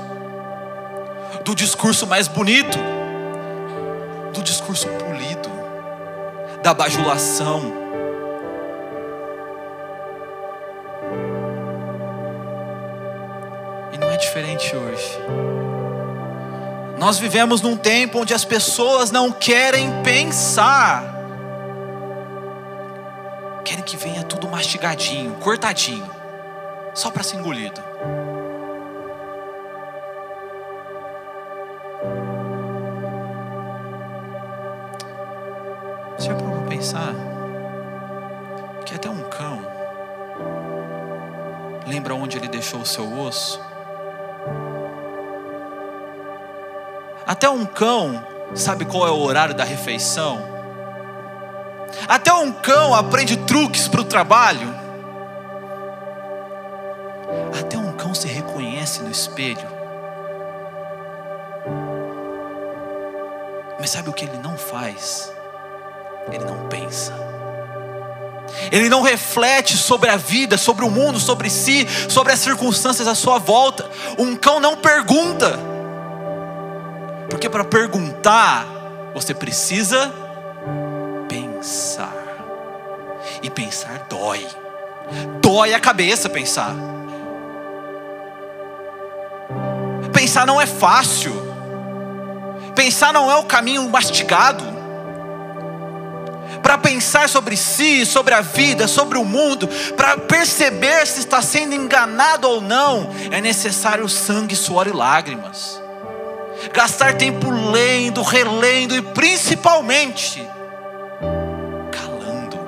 do 1.44 1.54
discurso 1.54 2.06
mais 2.06 2.26
bonito, 2.26 2.78
do 4.32 4.42
discurso 4.42 4.88
polido, 4.88 5.50
da 6.62 6.73
bajulação. 6.73 7.61
E 13.93 13.99
não 13.99 14.10
é 14.10 14.17
diferente 14.17 14.75
hoje. 14.75 15.19
Nós 17.04 17.19
vivemos 17.19 17.60
num 17.60 17.76
tempo 17.76 18.21
onde 18.21 18.32
as 18.32 18.47
pessoas 18.47 19.10
não 19.10 19.30
querem 19.30 20.02
pensar, 20.02 21.04
querem 23.62 23.84
que 23.84 23.95
venha 23.95 24.23
tudo 24.23 24.49
mastigadinho, 24.49 25.34
cortadinho, 25.34 26.10
só 26.95 27.10
para 27.10 27.23
ser 27.23 27.36
engolido. 27.36 27.78
pensar 36.71 37.14
que 38.86 38.95
até 38.95 39.10
um 39.10 39.28
cão 39.28 39.60
lembra 41.86 42.14
onde 42.14 42.38
ele 42.38 42.49
deixou 42.49 42.80
o 42.80 42.86
seu 42.86 43.21
osso? 43.21 43.74
Até 47.34 47.50
um 47.50 47.66
cão 47.66 48.25
sabe 48.54 48.84
qual 48.84 49.08
é 49.08 49.10
o 49.10 49.18
horário 49.18 49.56
da 49.56 49.64
refeição? 49.64 50.38
Até 52.06 52.32
um 52.32 52.52
cão 52.52 52.94
aprende 52.94 53.36
truques 53.38 53.88
para 53.88 54.02
o 54.02 54.04
trabalho? 54.04 54.73
Até 57.58 57.76
um 57.76 57.90
cão 57.90 58.14
se 58.14 58.28
reconhece 58.28 59.02
no 59.02 59.10
espelho? 59.10 59.66
Mas 63.80 63.90
sabe 63.90 64.10
o 64.10 64.12
que 64.12 64.26
ele 64.26 64.38
não 64.38 64.56
faz? 64.56 65.32
ele 66.30 66.44
não 66.44 66.68
pensa. 66.68 67.12
Ele 68.70 68.88
não 68.88 69.02
reflete 69.02 69.76
sobre 69.76 70.08
a 70.08 70.16
vida, 70.16 70.56
sobre 70.56 70.84
o 70.84 70.90
mundo, 70.90 71.18
sobre 71.18 71.50
si, 71.50 71.84
sobre 72.08 72.32
as 72.32 72.38
circunstâncias 72.38 73.08
à 73.08 73.14
sua 73.16 73.38
volta. 73.38 73.90
Um 74.16 74.36
cão 74.36 74.60
não 74.60 74.76
pergunta. 74.76 75.74
Porque 77.28 77.49
para 77.49 77.65
perguntar, 77.65 78.67
você 79.15 79.34
precisa 79.34 80.13
pensar. 81.28 82.13
E 83.43 83.50
pensar 83.50 84.06
dói. 84.08 84.47
Dói 85.41 85.75
a 85.75 85.80
cabeça 85.80 86.28
pensar. 86.28 86.75
Pensar 90.13 90.47
não 90.47 90.60
é 90.60 90.67
fácil. 90.67 91.32
Pensar 92.75 93.13
não 93.13 93.30
é 93.30 93.37
o 93.37 93.45
caminho 93.45 93.89
mastigado 93.89 94.75
para 96.65 96.78
pensar 96.78 97.28
sobre 97.28 97.58
si, 97.58 98.06
sobre 98.06 98.32
a 98.32 98.41
vida, 98.41 98.89
sobre 98.89 99.19
o 99.19 99.25
mundo, 99.25 99.69
para 99.95 100.17
perceber 100.17 101.06
se 101.06 101.21
está 101.21 101.43
sendo 101.43 101.75
enganado 101.75 102.49
ou 102.49 102.58
não, 102.58 103.10
é 103.30 103.39
necessário 103.39 104.08
sangue, 104.08 104.56
suor 104.56 104.87
e 104.87 104.91
lágrimas. 104.91 105.83
Gastar 106.72 107.16
tempo 107.16 107.50
lendo, 107.50 108.22
relendo 108.22 108.96
e 108.96 109.02
principalmente 109.02 110.48
calando. 111.92 112.58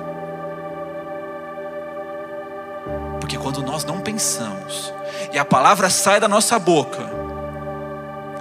Porque 3.19 3.37
quando 3.37 3.61
nós 3.61 3.83
não 3.83 3.99
pensamos 3.99 4.93
e 5.31 5.39
a 5.39 5.45
palavra 5.45 5.89
sai 5.89 6.19
da 6.19 6.27
nossa 6.27 6.57
boca, 6.57 7.09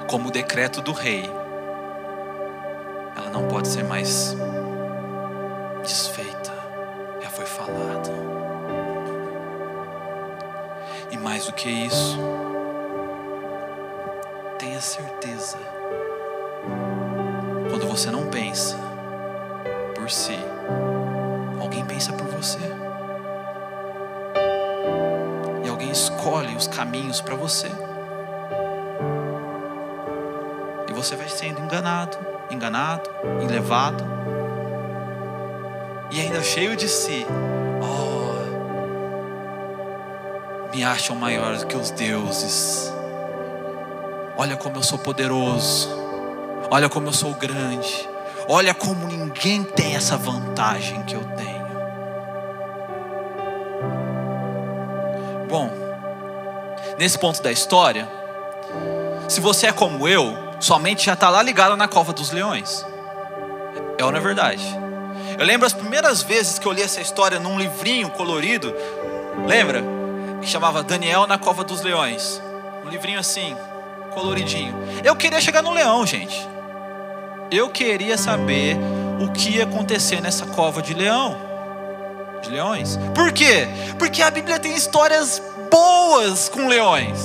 como 0.06 0.28
o 0.28 0.32
decreto 0.32 0.80
do 0.80 0.92
rei, 0.92 1.30
ela 3.16 3.30
não 3.30 3.48
pode 3.48 3.68
ser 3.68 3.82
mais 3.84 4.36
desfeita, 5.82 6.52
já 7.22 7.30
foi 7.30 7.46
falado. 7.46 8.10
E 11.10 11.16
mais 11.16 11.46
do 11.46 11.52
que 11.52 11.68
isso, 11.68 12.18
tenha 14.58 14.80
certeza, 14.80 15.58
quando 17.70 17.86
você 17.86 18.10
não 18.10 18.26
pensa 18.28 18.76
por 19.94 20.10
si, 20.10 20.38
alguém 21.60 21.84
pensa 21.84 22.12
por 22.12 22.26
você. 22.26 22.58
E 25.64 25.68
alguém 25.68 25.90
escolhe 25.90 26.54
os 26.56 26.66
caminhos 26.66 27.20
para 27.20 27.34
você. 27.34 27.70
E 30.88 30.92
você 30.92 31.16
vai 31.16 31.28
sendo 31.28 31.60
enganado, 31.60 32.16
enganado, 32.50 33.10
levado 33.48 34.04
e 36.10 36.20
ainda 36.20 36.42
cheio 36.42 36.76
de 36.76 36.88
si. 36.88 37.26
Oh, 37.82 38.36
me 40.74 40.82
acham 40.84 41.16
maior 41.16 41.56
do 41.58 41.66
que 41.66 41.76
os 41.76 41.90
deuses. 41.90 42.95
Olha 44.36 44.56
como 44.56 44.76
eu 44.76 44.82
sou 44.82 44.98
poderoso. 44.98 45.88
Olha 46.70 46.88
como 46.88 47.08
eu 47.08 47.12
sou 47.12 47.32
grande. 47.34 48.08
Olha 48.48 48.74
como 48.74 49.06
ninguém 49.06 49.64
tem 49.64 49.96
essa 49.96 50.16
vantagem 50.16 51.02
que 51.04 51.14
eu 51.14 51.24
tenho. 51.36 51.66
Bom, 55.48 55.70
nesse 56.98 57.18
ponto 57.18 57.42
da 57.42 57.50
história, 57.50 58.08
se 59.28 59.40
você 59.40 59.68
é 59.68 59.72
como 59.72 60.06
eu, 60.06 60.36
sua 60.60 60.78
mente 60.78 61.06
já 61.06 61.14
está 61.14 61.30
lá 61.30 61.42
ligada 61.42 61.76
na 61.76 61.88
cova 61.88 62.12
dos 62.12 62.30
leões. 62.30 62.84
É 63.98 64.04
ou 64.04 64.12
não 64.12 64.18
é 64.18 64.22
verdade? 64.22 64.62
Eu 65.38 65.44
lembro 65.44 65.66
as 65.66 65.72
primeiras 65.72 66.22
vezes 66.22 66.58
que 66.58 66.66
eu 66.66 66.72
li 66.72 66.82
essa 66.82 67.00
história 67.00 67.38
num 67.38 67.58
livrinho 67.58 68.10
colorido, 68.10 68.74
lembra? 69.46 69.82
Que 70.40 70.48
chamava 70.48 70.82
Daniel 70.82 71.26
na 71.26 71.38
Cova 71.38 71.64
dos 71.64 71.80
Leões. 71.80 72.40
Um 72.84 72.88
livrinho 72.88 73.18
assim, 73.18 73.56
coloridinho. 74.16 74.74
Eu 75.04 75.14
queria 75.14 75.42
chegar 75.42 75.62
no 75.62 75.70
leão, 75.70 76.06
gente. 76.06 76.48
Eu 77.50 77.68
queria 77.68 78.16
saber 78.16 78.78
o 79.20 79.30
que 79.30 79.56
ia 79.56 79.64
acontecer 79.64 80.22
nessa 80.22 80.46
cova 80.46 80.80
de 80.80 80.94
leão, 80.94 81.36
de 82.42 82.48
leões. 82.48 82.98
Por 83.14 83.30
quê? 83.30 83.68
Porque 83.98 84.22
a 84.22 84.30
Bíblia 84.30 84.58
tem 84.58 84.74
histórias 84.74 85.42
boas 85.70 86.48
com 86.48 86.66
leões. 86.66 87.18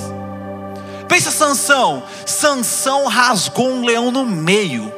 Pensa 1.08 1.30
Sansão. 1.30 2.02
Sansão 2.26 3.06
rasgou 3.06 3.70
um 3.70 3.84
leão 3.86 4.10
no 4.10 4.26
meio. 4.26 4.92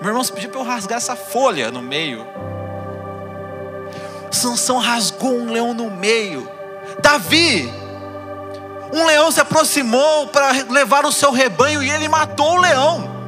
Meu 0.00 0.10
irmão, 0.10 0.22
você 0.22 0.32
pediu 0.32 0.50
para 0.50 0.60
eu 0.60 0.64
rasgar 0.64 0.98
essa 0.98 1.16
folha 1.16 1.70
no 1.70 1.80
meio. 1.80 2.26
Sansão 4.30 4.78
rasgou 4.78 5.32
um 5.32 5.50
leão 5.50 5.72
no 5.72 5.90
meio. 5.90 6.48
Davi, 7.00 7.72
um 8.92 9.06
leão 9.06 9.30
se 9.30 9.40
aproximou 9.40 10.28
para 10.28 10.50
levar 10.70 11.04
o 11.04 11.12
seu 11.12 11.30
rebanho 11.30 11.82
e 11.82 11.90
ele 11.90 12.08
matou 12.08 12.54
o 12.54 12.60
leão. 12.60 13.18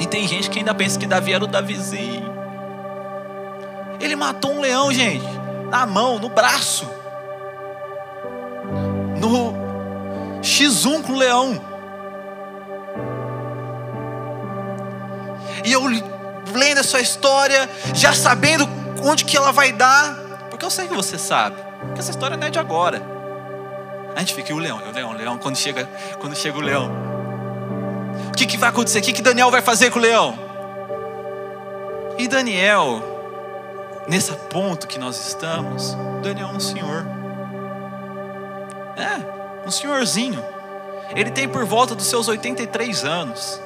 E 0.00 0.06
tem 0.06 0.26
gente 0.26 0.50
que 0.50 0.58
ainda 0.58 0.74
pensa 0.74 0.98
que 0.98 1.06
Davi 1.06 1.32
era 1.32 1.44
o 1.44 1.46
Davizinho. 1.46 2.32
Ele 4.00 4.16
matou 4.16 4.52
um 4.52 4.60
leão, 4.60 4.92
gente, 4.92 5.24
na 5.70 5.86
mão, 5.86 6.18
no 6.18 6.28
braço. 6.28 6.88
No 9.20 9.54
X1 10.40 11.02
com 11.04 11.12
o 11.12 11.16
leão. 11.16 11.60
E 15.64 15.72
eu 15.72 15.82
lendo 16.52 16.78
essa 16.78 17.00
história, 17.00 17.70
já 17.94 18.12
sabendo 18.12 18.68
onde 19.02 19.24
que 19.24 19.36
ela 19.36 19.52
vai 19.52 19.72
dar, 19.72 20.16
porque 20.50 20.64
eu 20.64 20.70
sei 20.70 20.88
que 20.88 20.94
você 20.94 21.16
sabe, 21.16 21.61
que 21.94 22.00
essa 22.00 22.10
história 22.10 22.36
não 22.36 22.46
é 22.46 22.50
de 22.50 22.58
agora. 22.58 23.02
A 24.14 24.20
gente 24.20 24.34
fica, 24.34 24.50
e 24.50 24.54
o 24.54 24.58
leão, 24.58 24.78
o 24.78 24.92
leão, 24.92 25.10
o 25.10 25.14
leão, 25.14 25.38
quando 25.38 25.56
chega, 25.56 25.88
quando 26.20 26.36
chega 26.36 26.56
o 26.56 26.60
leão. 26.60 26.90
O 28.28 28.32
que, 28.32 28.46
que 28.46 28.56
vai 28.56 28.68
acontecer? 28.68 28.98
O 28.98 29.02
que, 29.02 29.12
que 29.12 29.22
Daniel 29.22 29.50
vai 29.50 29.62
fazer 29.62 29.90
com 29.90 29.98
o 29.98 30.02
leão? 30.02 30.38
E 32.18 32.28
Daniel, 32.28 33.02
nesse 34.06 34.32
ponto 34.50 34.86
que 34.86 34.98
nós 34.98 35.28
estamos, 35.28 35.96
Daniel 36.22 36.48
é 36.48 36.52
um 36.52 36.60
senhor. 36.60 37.06
É, 38.96 39.66
um 39.66 39.70
senhorzinho. 39.70 40.44
Ele 41.14 41.30
tem 41.30 41.48
por 41.48 41.64
volta 41.64 41.94
dos 41.94 42.06
seus 42.06 42.28
83 42.28 43.04
anos. 43.04 43.60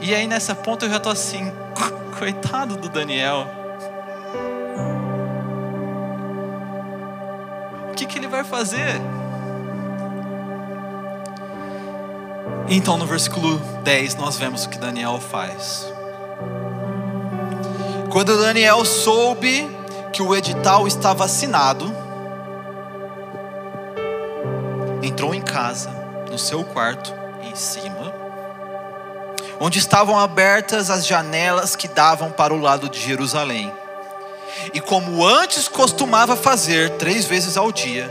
E 0.00 0.14
aí 0.14 0.26
nessa 0.26 0.54
ponta 0.54 0.86
eu 0.86 0.90
já 0.90 0.98
tô 0.98 1.10
assim, 1.10 1.52
coitado 2.18 2.76
do 2.76 2.88
Daniel. 2.88 3.46
O 7.90 7.94
que, 7.94 8.06
que 8.06 8.18
ele 8.18 8.28
vai 8.28 8.44
fazer? 8.44 9.00
Então 12.68 12.96
no 12.96 13.04
versículo 13.04 13.58
10 13.82 14.14
nós 14.14 14.36
vemos 14.36 14.64
o 14.64 14.68
que 14.68 14.78
Daniel 14.78 15.20
faz. 15.20 15.92
Quando 18.10 18.36
Daniel 18.40 18.84
soube 18.84 19.68
que 20.12 20.22
o 20.22 20.34
edital 20.34 20.86
estava 20.86 21.24
assinado, 21.24 21.92
entrou 25.02 25.34
em 25.34 25.40
casa, 25.40 25.90
no 26.30 26.38
seu 26.38 26.64
quarto, 26.64 27.12
em 27.42 27.54
cima, 27.54 28.12
onde 29.60 29.78
estavam 29.78 30.18
abertas 30.18 30.88
as 30.88 31.06
janelas 31.06 31.76
que 31.76 31.86
davam 31.86 32.32
para 32.32 32.54
o 32.54 32.58
lado 32.58 32.88
de 32.88 32.98
Jerusalém. 32.98 33.70
E 34.72 34.80
como 34.80 35.24
antes 35.24 35.68
costumava 35.68 36.34
fazer 36.34 36.96
três 36.96 37.26
vezes 37.26 37.58
ao 37.58 37.70
dia, 37.70 38.10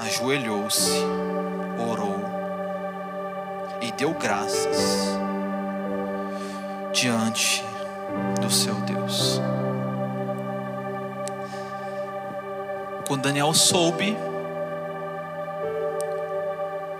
ajoelhou-se, 0.00 0.90
orou 1.78 2.20
e 3.80 3.92
deu 3.92 4.12
graças 4.12 5.16
diante 6.92 7.64
do 8.40 8.50
seu 8.50 8.74
Deus. 8.74 9.40
Quando 13.06 13.22
Daniel 13.22 13.54
soube 13.54 14.16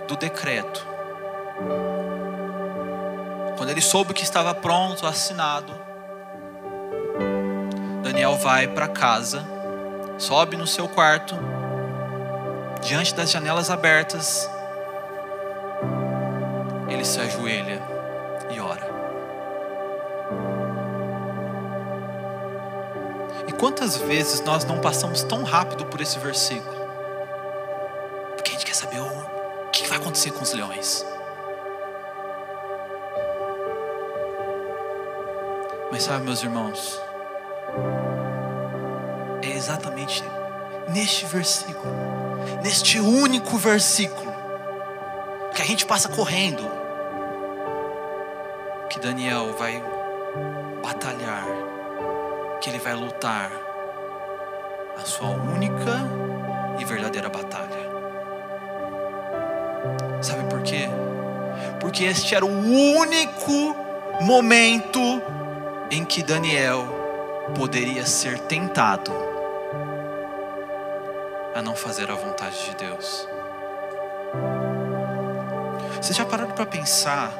do 0.07 0.15
decreto, 0.15 0.87
quando 3.57 3.71
ele 3.71 3.81
soube 3.81 4.13
que 4.13 4.23
estava 4.23 4.53
pronto, 4.53 5.07
assinado, 5.07 5.73
Daniel 8.03 8.37
vai 8.37 8.67
para 8.67 8.87
casa, 8.87 9.43
sobe 10.19 10.55
no 10.55 10.67
seu 10.67 10.87
quarto, 10.87 11.35
diante 12.81 13.15
das 13.15 13.31
janelas 13.31 13.71
abertas, 13.71 14.47
ele 16.87 17.03
se 17.03 17.19
ajoelha 17.19 17.81
e 18.51 18.59
ora. 18.59 18.87
E 23.47 23.51
quantas 23.53 23.97
vezes 23.97 24.39
nós 24.41 24.63
não 24.65 24.79
passamos 24.79 25.23
tão 25.23 25.43
rápido 25.43 25.85
por 25.87 25.99
esse 25.99 26.19
versículo? 26.19 26.77
Porque 28.35 28.51
a 28.51 28.53
gente 28.53 28.65
quer 28.67 28.75
saber 28.75 28.99
o 28.99 29.69
que 29.71 29.87
vai 29.87 29.97
acontecer 29.97 30.31
com 30.31 30.43
os 30.43 30.53
leões. 30.53 31.16
Mas 35.91 36.03
sabe, 36.03 36.25
meus 36.25 36.43
irmãos, 36.43 37.01
é 39.41 39.55
exatamente 39.55 40.23
neste 40.89 41.25
versículo, 41.25 41.93
neste 42.61 42.99
único 42.99 43.57
versículo, 43.57 44.33
que 45.53 45.61
a 45.61 45.65
gente 45.65 45.85
passa 45.85 46.09
correndo, 46.09 46.63
que 48.89 48.99
Daniel 48.99 49.53
vai 49.57 49.81
batalhar, 50.83 51.45
que 52.61 52.69
ele 52.69 52.79
vai 52.79 52.93
lutar 52.93 53.51
a 54.97 55.05
sua 55.05 55.29
única 55.29 56.05
e 56.79 56.85
verdadeira 56.85 57.29
batalha. 57.29 57.87
Sabe 60.21 60.43
por 60.49 60.61
quê? 60.63 60.89
Porque 61.79 62.03
este 62.03 62.35
era 62.35 62.45
o 62.45 62.49
único 62.49 63.75
momento 64.21 65.21
em 65.89 66.03
que 66.03 66.21
Daniel 66.21 66.85
poderia 67.55 68.05
ser 68.05 68.39
tentado 68.39 69.11
a 71.55 71.61
não 71.61 71.75
fazer 71.75 72.11
a 72.11 72.15
vontade 72.15 72.65
de 72.65 72.75
Deus. 72.75 73.27
Vocês 76.01 76.15
já 76.15 76.25
pararam 76.25 76.51
para 76.51 76.65
pensar 76.65 77.31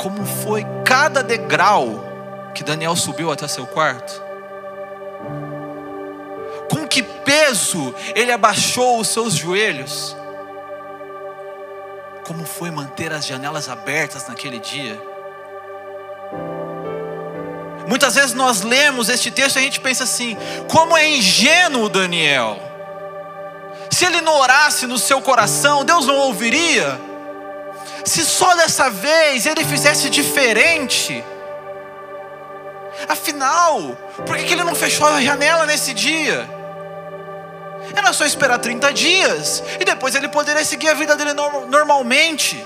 como 0.00 0.26
foi 0.26 0.64
cada 0.84 1.22
degrau 1.22 2.04
que 2.54 2.62
Daniel 2.62 2.94
subiu 2.94 3.30
até 3.30 3.48
seu 3.48 3.66
quarto? 3.66 4.22
Com 6.70 6.86
que 6.86 7.02
peso 7.02 7.94
ele 8.14 8.32
abaixou 8.32 9.00
os 9.00 9.08
seus 9.08 9.34
joelhos? 9.34 10.16
Como 12.26 12.44
foi 12.44 12.70
manter 12.70 13.12
as 13.12 13.24
janelas 13.24 13.68
abertas 13.68 14.28
naquele 14.28 14.58
dia? 14.58 15.15
Muitas 17.86 18.14
vezes 18.16 18.34
nós 18.34 18.62
lemos 18.62 19.08
este 19.08 19.30
texto 19.30 19.56
e 19.56 19.58
a 19.60 19.62
gente 19.62 19.80
pensa 19.80 20.04
assim: 20.04 20.36
como 20.68 20.96
é 20.96 21.08
ingênuo 21.08 21.88
Daniel. 21.88 22.60
Se 23.90 24.04
ele 24.04 24.20
não 24.20 24.36
orasse 24.40 24.86
no 24.86 24.98
seu 24.98 25.22
coração, 25.22 25.84
Deus 25.84 26.06
não 26.06 26.16
ouviria. 26.16 27.00
Se 28.04 28.24
só 28.24 28.54
dessa 28.54 28.90
vez 28.90 29.46
ele 29.46 29.64
fizesse 29.64 30.10
diferente. 30.10 31.24
Afinal, 33.08 33.96
por 34.26 34.36
que 34.36 34.52
ele 34.52 34.64
não 34.64 34.74
fechou 34.74 35.06
a 35.06 35.20
janela 35.22 35.66
nesse 35.66 35.94
dia? 35.94 36.48
Era 37.94 38.12
só 38.12 38.24
esperar 38.24 38.58
30 38.58 38.92
dias 38.92 39.62
e 39.78 39.84
depois 39.84 40.14
ele 40.14 40.28
poderia 40.28 40.64
seguir 40.64 40.88
a 40.88 40.94
vida 40.94 41.14
dele 41.14 41.32
normalmente. 41.34 42.64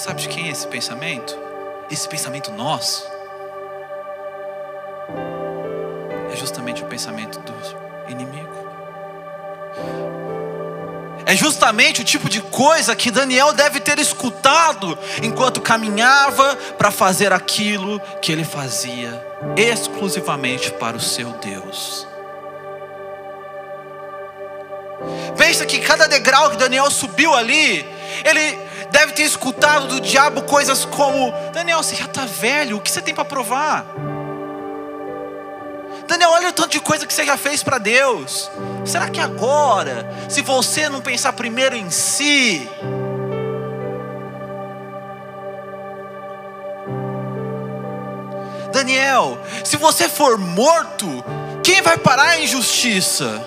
Sabe 0.00 0.22
de 0.22 0.28
quem 0.28 0.48
é 0.48 0.50
esse 0.50 0.66
pensamento? 0.66 1.38
Esse 1.90 2.08
pensamento 2.08 2.50
nosso 2.52 3.06
é 6.32 6.36
justamente 6.36 6.82
o 6.82 6.86
pensamento 6.86 7.38
do 7.40 8.10
inimigo. 8.10 8.48
É 11.26 11.36
justamente 11.36 12.00
o 12.00 12.04
tipo 12.04 12.28
de 12.28 12.40
coisa 12.40 12.96
que 12.96 13.10
Daniel 13.10 13.52
deve 13.52 13.78
ter 13.78 13.98
escutado 13.98 14.98
enquanto 15.22 15.60
caminhava 15.60 16.56
para 16.78 16.90
fazer 16.90 17.32
aquilo 17.32 18.00
que 18.22 18.32
ele 18.32 18.44
fazia 18.44 19.24
exclusivamente 19.56 20.72
para 20.72 20.96
o 20.96 21.00
seu 21.00 21.30
Deus. 21.32 22.06
Pensa 25.36 25.66
que 25.66 25.78
cada 25.78 26.06
degrau 26.06 26.50
que 26.50 26.56
Daniel 26.56 26.90
subiu 26.90 27.34
ali, 27.34 27.86
ele 28.24 28.69
deve 28.90 29.12
ter 29.12 29.22
escutado 29.22 29.88
do 29.88 30.00
diabo 30.00 30.42
coisas 30.42 30.84
como: 30.84 31.32
Daniel, 31.52 31.82
você 31.82 31.94
já 31.94 32.04
está 32.04 32.24
velho, 32.24 32.76
o 32.76 32.80
que 32.80 32.90
você 32.90 33.00
tem 33.00 33.14
para 33.14 33.24
provar? 33.24 33.84
Daniel, 36.06 36.30
olha 36.30 36.48
o 36.48 36.52
tanto 36.52 36.70
de 36.70 36.80
coisa 36.80 37.06
que 37.06 37.14
você 37.14 37.24
já 37.24 37.36
fez 37.36 37.62
para 37.62 37.78
Deus. 37.78 38.50
Será 38.84 39.08
que 39.08 39.20
agora, 39.20 40.10
se 40.28 40.42
você 40.42 40.88
não 40.88 41.00
pensar 41.00 41.32
primeiro 41.32 41.76
em 41.76 41.88
si, 41.88 42.68
Daniel, 48.72 49.38
se 49.64 49.76
você 49.76 50.08
for 50.08 50.38
morto, 50.38 51.24
quem 51.62 51.82
vai 51.82 51.98
parar 51.98 52.30
a 52.30 52.40
injustiça? 52.40 53.40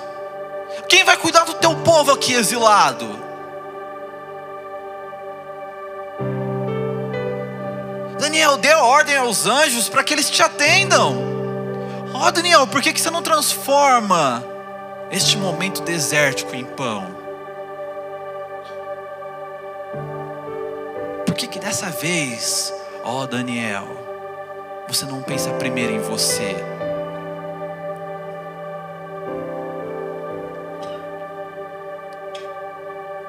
Quem 0.87 1.03
vai 1.03 1.17
cuidar 1.17 1.43
do 1.43 1.55
teu 1.55 1.75
povo 1.77 2.11
aqui 2.11 2.33
exilado? 2.33 3.22
Daniel, 8.23 8.55
dê 8.55 8.73
ordem 8.73 9.17
aos 9.17 9.45
anjos 9.45 9.89
para 9.89 10.01
que 10.01 10.13
eles 10.13 10.29
te 10.29 10.41
atendam. 10.41 11.13
Ó 12.13 12.25
oh, 12.25 12.31
Daniel, 12.31 12.65
por 12.65 12.81
que, 12.81 12.93
que 12.93 13.01
você 13.01 13.09
não 13.09 13.21
transforma 13.21 14.41
este 15.11 15.35
momento 15.35 15.81
desértico 15.81 16.55
em 16.55 16.63
pão? 16.63 17.05
Por 21.25 21.35
que, 21.35 21.47
que 21.47 21.59
dessa 21.59 21.89
vez, 21.89 22.73
ó 23.03 23.23
oh, 23.23 23.27
Daniel, 23.27 23.85
você 24.87 25.03
não 25.03 25.21
pensa 25.21 25.49
primeiro 25.55 25.91
em 25.91 25.99
você? 25.99 26.55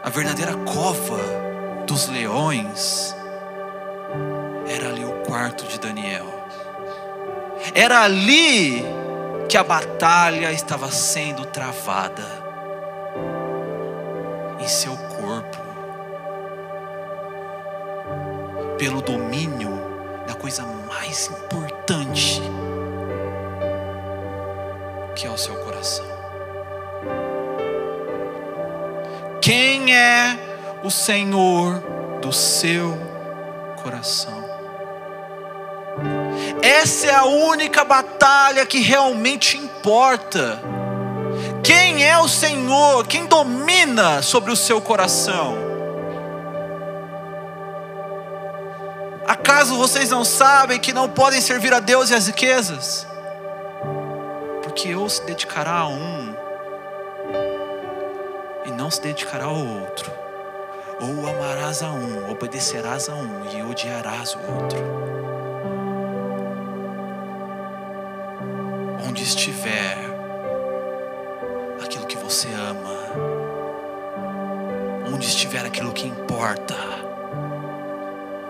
A 0.05 0.09
verdadeira 0.09 0.55
cova 0.59 1.19
dos 1.85 2.07
leões 2.07 3.13
era 4.75 4.89
ali 4.89 5.05
o 5.05 5.13
quarto 5.23 5.65
de 5.67 5.79
Daniel. 5.79 6.27
Era 7.75 8.03
ali 8.03 8.85
que 9.49 9.57
a 9.57 9.63
batalha 9.63 10.53
estava 10.53 10.91
sendo 10.91 11.45
travada 11.47 12.25
em 14.59 14.67
seu 14.67 14.97
corpo, 14.97 15.59
pelo 18.79 19.01
domínio 19.01 19.71
da 20.27 20.35
coisa 20.35 20.65
mais 20.89 21.29
importante 21.29 22.43
que 25.15 25.27
é 25.27 25.31
o 25.31 25.39
seu 25.39 25.55
coração. 25.57 26.07
Quem 29.41 29.95
é 29.95 30.37
o 30.83 30.91
Senhor 30.91 31.81
do 32.21 32.33
seu 32.33 32.99
coração? 33.81 34.44
Essa 36.65 37.07
é 37.09 37.15
a 37.15 37.25
única 37.25 37.85
batalha 37.85 38.65
que 38.65 38.81
realmente 38.81 39.59
importa. 39.59 40.61
Quem 41.63 42.03
é 42.05 42.19
o 42.19 42.27
Senhor? 42.27 43.07
Quem 43.07 43.27
domina 43.27 44.23
sobre 44.23 44.51
o 44.51 44.57
seu 44.57 44.81
coração? 44.81 45.57
Acaso 49.27 49.77
vocês 49.77 50.11
não 50.11 50.25
sabem 50.25 50.79
que 50.79 50.93
não 50.93 51.09
podem 51.09 51.41
servir 51.41 51.73
a 51.73 51.81
Deus 51.81 52.11
e 52.11 52.15
as 52.15 52.27
riquezas? 52.27 53.07
Porque 54.63 54.95
ou 54.95 55.09
se 55.09 55.23
dedicará 55.25 55.73
a 55.73 55.89
um 55.89 56.35
não 58.85 58.91
se 58.91 59.01
dedicará 59.01 59.45
ao 59.45 59.57
outro, 59.57 60.13
ou 61.01 61.27
amarás 61.27 61.83
a 61.83 61.91
um, 61.91 62.31
obedecerás 62.31 63.09
a 63.09 63.15
um 63.15 63.51
e 63.51 63.63
odiarás 63.63 64.35
o 64.35 64.39
outro. 64.53 65.14
Onde 69.15 69.23
estiver 69.23 69.97
aquilo 71.81 72.05
que 72.05 72.17
você 72.17 72.49
ama, 72.49 72.99
onde 75.07 75.25
estiver 75.25 75.65
aquilo 75.65 75.93
que 75.93 76.05
importa, 76.05 76.75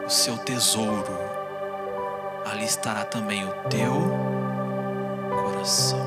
o 0.07 0.09
seu 0.09 0.39
tesouro, 0.39 1.19
ali 2.47 2.65
estará 2.65 3.05
também 3.05 3.45
o 3.45 3.53
teu 3.69 3.93
coração. 5.29 6.01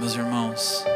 Meus 0.00 0.14
irmãos, 0.14 0.86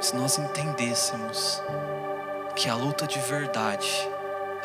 se 0.00 0.14
nós 0.14 0.38
entendêssemos 0.38 1.60
que 2.54 2.68
a 2.68 2.76
luta 2.76 3.04
de 3.04 3.18
verdade 3.18 4.08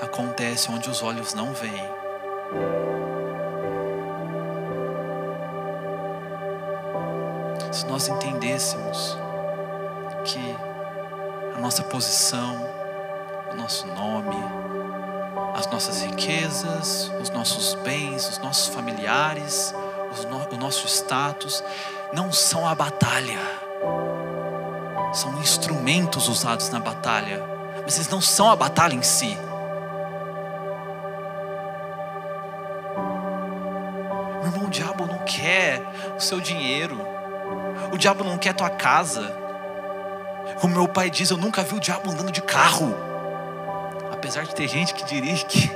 acontece 0.01 0.69
onde 0.71 0.89
os 0.89 1.01
olhos 1.01 1.33
não 1.33 1.53
veem, 1.53 1.89
se 7.71 7.85
nós 7.87 8.07
entendêssemos 8.07 9.17
que 10.23 10.55
a 11.55 11.59
nossa 11.59 11.83
posição, 11.83 12.55
o 13.51 13.55
nosso 13.55 13.85
nome, 13.87 14.35
as 15.53 15.67
nossas 15.67 16.01
riquezas, 16.01 17.11
os 17.21 17.29
nossos 17.29 17.75
bens, 17.75 18.27
os 18.29 18.37
nossos 18.39 18.73
familiares, 18.73 19.73
o 20.51 20.57
nosso 20.57 20.87
status, 20.87 21.63
não 22.13 22.31
são 22.31 22.67
a 22.67 22.73
batalha, 22.73 23.39
são 25.13 25.37
instrumentos 25.39 26.27
usados 26.27 26.69
na 26.69 26.79
batalha, 26.79 27.43
mas 27.83 27.95
eles 27.95 28.09
não 28.09 28.21
são 28.21 28.49
a 28.49 28.55
batalha 28.55 28.95
em 28.95 29.03
si. 29.03 29.37
O 36.15 36.19
seu 36.19 36.39
dinheiro, 36.39 36.99
o 37.91 37.97
diabo 37.97 38.23
não 38.23 38.37
quer 38.37 38.53
tua 38.53 38.69
casa. 38.69 39.35
Como 40.59 40.73
meu 40.73 40.87
pai 40.87 41.09
diz, 41.09 41.29
eu 41.29 41.37
nunca 41.37 41.63
vi 41.63 41.75
o 41.75 41.79
diabo 41.79 42.11
andando 42.11 42.31
de 42.31 42.41
carro. 42.41 42.95
Apesar 44.11 44.43
de 44.43 44.55
ter 44.55 44.67
gente 44.67 44.93
que 44.93 45.03
dirige 45.05 45.45
que 45.45 45.75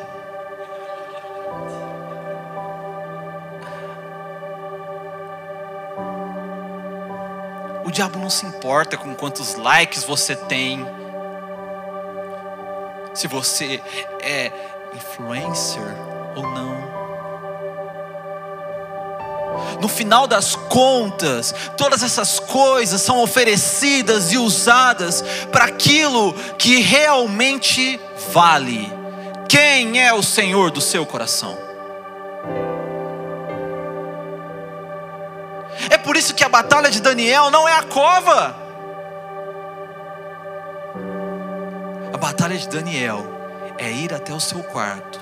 O 7.89 7.91
diabo 7.91 8.19
não 8.19 8.29
se 8.29 8.45
importa 8.45 8.95
com 8.95 9.15
quantos 9.15 9.55
likes 9.55 10.03
você 10.03 10.35
tem, 10.35 10.85
se 13.15 13.27
você 13.27 13.81
é 14.21 14.51
influencer 14.93 15.81
ou 16.35 16.43
não. 16.43 16.98
No 19.81 19.87
final 19.87 20.27
das 20.27 20.55
contas, 20.55 21.53
todas 21.77 22.03
essas 22.03 22.39
coisas 22.39 23.01
são 23.01 23.19
oferecidas 23.21 24.31
e 24.31 24.37
usadas 24.37 25.23
para 25.51 25.65
aquilo 25.65 26.33
que 26.57 26.81
realmente 26.81 27.99
vale. 28.31 28.91
Quem 29.47 30.01
é 30.01 30.13
o 30.13 30.21
Senhor 30.21 30.71
do 30.71 30.81
seu 30.81 31.05
coração? 31.05 31.57
É 35.89 35.97
por 35.97 36.17
isso 36.17 36.35
que 36.35 36.43
a 36.43 36.49
batalha 36.49 36.91
de 36.91 37.01
Daniel 37.01 37.49
não 37.49 37.67
é 37.67 37.73
a 37.73 37.83
cova. 37.83 38.55
A 42.13 42.17
batalha 42.17 42.57
de 42.57 42.67
Daniel 42.67 43.25
é 43.77 43.89
ir 43.89 44.13
até 44.13 44.33
o 44.33 44.39
seu 44.39 44.61
quarto 44.61 45.21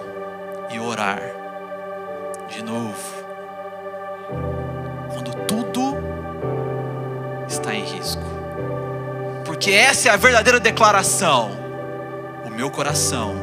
e 0.71 0.79
orar 0.79 1.21
de 2.49 2.63
novo. 2.63 3.16
Está 7.67 7.75
em 7.75 7.83
risco. 7.83 8.21
Porque 9.43 9.71
essa 9.71 10.09
é 10.09 10.11
a 10.11 10.15
verdadeira 10.15 10.59
declaração. 10.59 11.51
O 12.45 12.49
meu 12.49 12.71
coração 12.71 13.35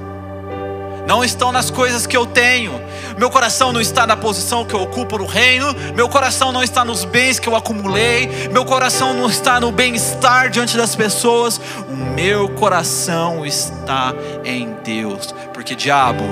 não 1.06 1.22
estão 1.22 1.52
nas 1.52 1.70
coisas 1.70 2.06
que 2.06 2.16
eu 2.16 2.24
tenho. 2.24 2.80
Meu 3.18 3.30
coração 3.30 3.72
não 3.72 3.80
está 3.80 4.06
na 4.06 4.16
posição 4.16 4.64
que 4.64 4.74
eu 4.74 4.80
ocupo 4.80 5.18
no 5.18 5.26
reino. 5.26 5.74
Meu 5.94 6.08
coração 6.08 6.50
não 6.50 6.62
está 6.62 6.84
nos 6.84 7.04
bens 7.04 7.38
que 7.38 7.48
eu 7.48 7.54
acumulei. 7.54 8.48
Meu 8.50 8.64
coração 8.64 9.12
não 9.12 9.28
está 9.28 9.60
no 9.60 9.70
bem-estar 9.70 10.48
diante 10.48 10.76
das 10.76 10.96
pessoas. 10.96 11.60
O 11.88 11.94
meu 11.94 12.48
coração 12.48 13.44
está 13.44 14.14
em 14.44 14.74
Deus. 14.82 15.34
Porque, 15.52 15.74
diabo, 15.74 16.24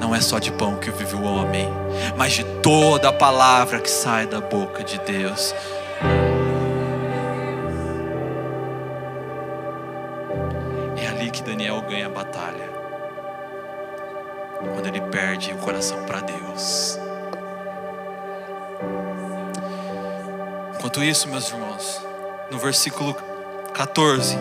não 0.00 0.14
é 0.14 0.20
só 0.20 0.38
de 0.38 0.52
pão 0.52 0.76
que 0.76 0.90
vive 0.90 1.16
o 1.16 1.22
homem, 1.22 1.68
mas 2.16 2.32
de 2.32 2.44
toda 2.62 3.08
a 3.08 3.12
palavra 3.12 3.80
que 3.80 3.90
sai 3.90 4.26
da 4.26 4.40
boca 4.40 4.82
de 4.82 4.98
Deus. 4.98 5.54
É 10.96 11.06
ali 11.08 11.30
que 11.30 11.42
Daniel 11.42 11.80
ganha 11.82 12.06
a 12.06 12.10
batalha. 12.10 12.68
Quando 14.74 14.86
ele 14.86 15.00
perde 15.02 15.52
o 15.52 15.58
coração 15.58 16.02
para 16.04 16.20
Deus. 16.20 16.98
Enquanto 20.76 21.02
isso, 21.02 21.28
meus 21.28 21.50
irmãos, 21.50 22.00
no 22.50 22.58
versículo 22.58 23.14
14, 23.74 24.36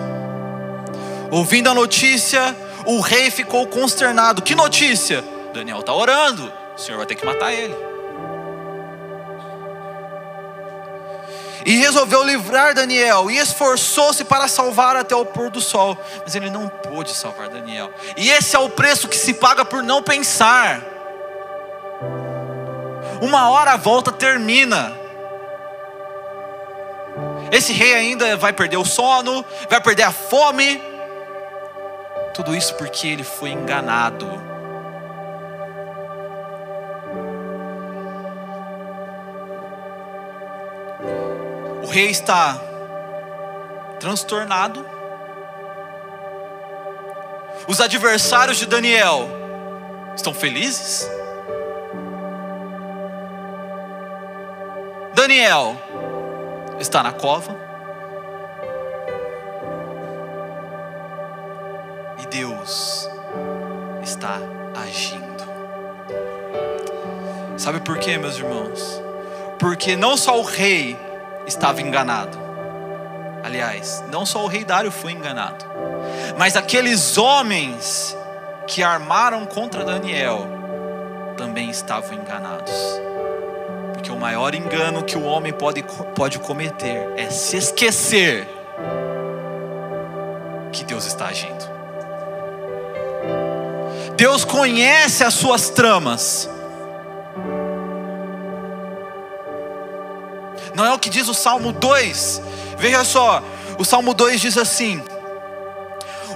ouvindo 1.29 1.69
a 1.69 1.73
notícia, 1.73 2.55
o 2.85 3.01
rei 3.01 3.29
ficou 3.29 3.67
consternado. 3.67 4.41
Que 4.41 4.55
notícia? 4.55 5.23
Daniel 5.53 5.79
está 5.79 5.93
orando, 5.93 6.51
o 6.77 6.81
Senhor 6.81 6.97
vai 6.97 7.07
ter 7.07 7.15
que 7.15 7.25
matar 7.25 7.51
ele. 7.51 7.75
E 11.65 11.75
resolveu 11.75 12.23
livrar 12.23 12.73
Daniel 12.73 13.29
e 13.29 13.37
esforçou-se 13.37 14.23
para 14.23 14.47
salvar 14.47 14.95
até 14.95 15.15
o 15.15 15.25
pôr 15.25 15.49
do 15.49 15.59
sol, 15.59 15.97
mas 16.23 16.35
ele 16.35 16.49
não 16.49 16.69
pôde 16.69 17.11
salvar 17.11 17.49
Daniel. 17.49 17.91
E 18.15 18.29
esse 18.29 18.55
é 18.55 18.59
o 18.59 18.69
preço 18.69 19.07
que 19.07 19.17
se 19.17 19.33
paga 19.33 19.65
por 19.65 19.83
não 19.83 20.01
pensar. 20.01 20.81
Uma 23.21 23.49
hora 23.49 23.73
a 23.73 23.77
volta 23.77 24.11
termina. 24.11 24.95
Esse 27.51 27.73
rei 27.73 27.95
ainda 27.95 28.37
vai 28.37 28.53
perder 28.53 28.77
o 28.77 28.85
sono, 28.85 29.43
vai 29.69 29.81
perder 29.81 30.03
a 30.03 30.11
fome. 30.11 30.81
Tudo 32.33 32.55
isso 32.55 32.75
porque 32.75 33.07
ele 33.07 33.23
foi 33.23 33.49
enganado. 33.49 34.56
O 41.87 41.89
rei 41.89 42.09
está 42.09 42.59
transtornado. 43.97 44.85
Os 47.65 47.79
adversários 47.79 48.57
de 48.57 48.65
Daniel 48.65 49.25
estão 50.13 50.33
felizes. 50.33 51.09
Daniel 55.13 55.77
está 56.77 57.01
na 57.01 57.13
cova. 57.13 57.55
E 62.19 62.27
Deus 62.27 63.09
está 64.03 64.39
agindo. 64.75 65.25
Sabe 67.57 67.79
por 67.79 67.97
quê, 67.97 68.17
meus 68.17 68.37
irmãos? 68.37 69.01
Porque 69.57 69.95
não 69.95 70.17
só 70.17 70.37
o 70.37 70.43
rei 70.43 71.06
estava 71.47 71.81
enganado. 71.81 72.37
Aliás, 73.43 74.03
não 74.11 74.25
só 74.25 74.43
o 74.43 74.47
rei 74.47 74.65
Dário 74.65 74.91
foi 74.91 75.13
enganado, 75.13 75.65
mas 76.37 76.55
aqueles 76.55 77.17
homens 77.17 78.15
que 78.67 78.83
armaram 78.83 79.45
contra 79.45 79.85
Daniel 79.85 80.45
também 81.37 81.69
estavam 81.69 82.13
enganados. 82.13 82.73
Porque 83.93 84.11
o 84.11 84.17
maior 84.17 84.53
engano 84.53 85.03
que 85.03 85.17
o 85.17 85.23
homem 85.23 85.53
pode, 85.53 85.83
pode 86.13 86.37
cometer 86.39 87.13
é 87.15 87.29
se 87.29 87.57
esquecer 87.57 88.47
que 90.71 90.83
Deus 90.83 91.05
está 91.05 91.27
agindo. 91.27 91.77
Deus 94.15 94.43
conhece 94.43 95.23
as 95.23 95.35
suas 95.35 95.69
tramas. 95.69 96.49
Não 100.77 100.85
é 100.85 100.93
o 100.93 100.99
que 100.99 101.09
diz 101.09 101.27
o 101.27 101.33
Salmo 101.33 101.71
2. 101.71 102.39
Veja 102.77 103.03
só, 103.03 103.41
o 103.79 103.83
Salmo 103.83 104.13
2 104.13 104.39
diz 104.39 104.57
assim: 104.59 105.01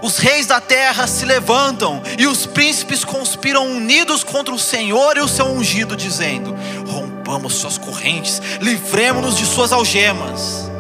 Os 0.02 0.18
reis 0.18 0.48
da 0.48 0.60
terra 0.60 1.06
se 1.06 1.26
levantam 1.26 2.02
e 2.18 2.26
os 2.26 2.48
príncipes 2.48 3.06
conspiram 3.06 3.68
unidos 3.68 4.24
contra 4.24 4.52
o 4.52 4.58
Senhor 4.58 5.16
e 5.16 5.20
o 5.20 5.28
seu 5.28 5.46
ungido, 5.46 5.96
dizendo: 5.96 6.56
Rompamos 6.88 7.54
suas 7.54 7.78
correntes, 7.78 8.42
livremos-nos 8.60 9.38
de 9.38 9.46
suas 9.46 9.72
algemas. 9.72 10.72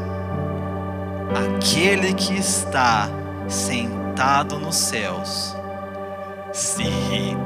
Aquele 1.56 2.15
que 2.15 2.34
está 2.34 3.08
sentado 3.47 4.58
nos 4.58 4.76
céus 4.76 5.56
se 6.52 6.82
ri. 6.82 7.38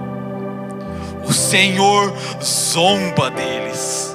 O 1.28 1.34
Senhor 1.34 2.16
zomba 2.42 3.30
deles 3.30 4.15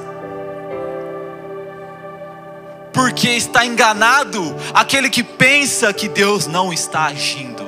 porque 3.00 3.30
está 3.30 3.64
enganado 3.64 4.54
aquele 4.74 5.08
que 5.08 5.24
pensa 5.24 5.90
que 5.90 6.06
Deus 6.06 6.46
não 6.46 6.70
está 6.70 7.06
agindo. 7.06 7.66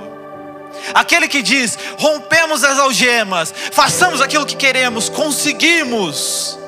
Aquele 0.92 1.27
que 1.27 1.40
diz: 1.40 1.79
rompemos 1.99 2.62
as 2.62 2.79
algemas, 2.79 3.53
façamos 3.73 4.21
aquilo 4.21 4.45
que 4.45 4.57
queremos, 4.57 5.09
conseguimos 5.09 6.59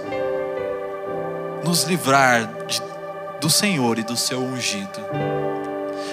nos 1.62 1.83
livrar 1.83 2.46
de, 2.66 2.81
do 3.38 3.50
Senhor 3.50 3.98
e 3.98 4.03
do 4.03 4.16
seu 4.16 4.40
ungido. 4.42 4.98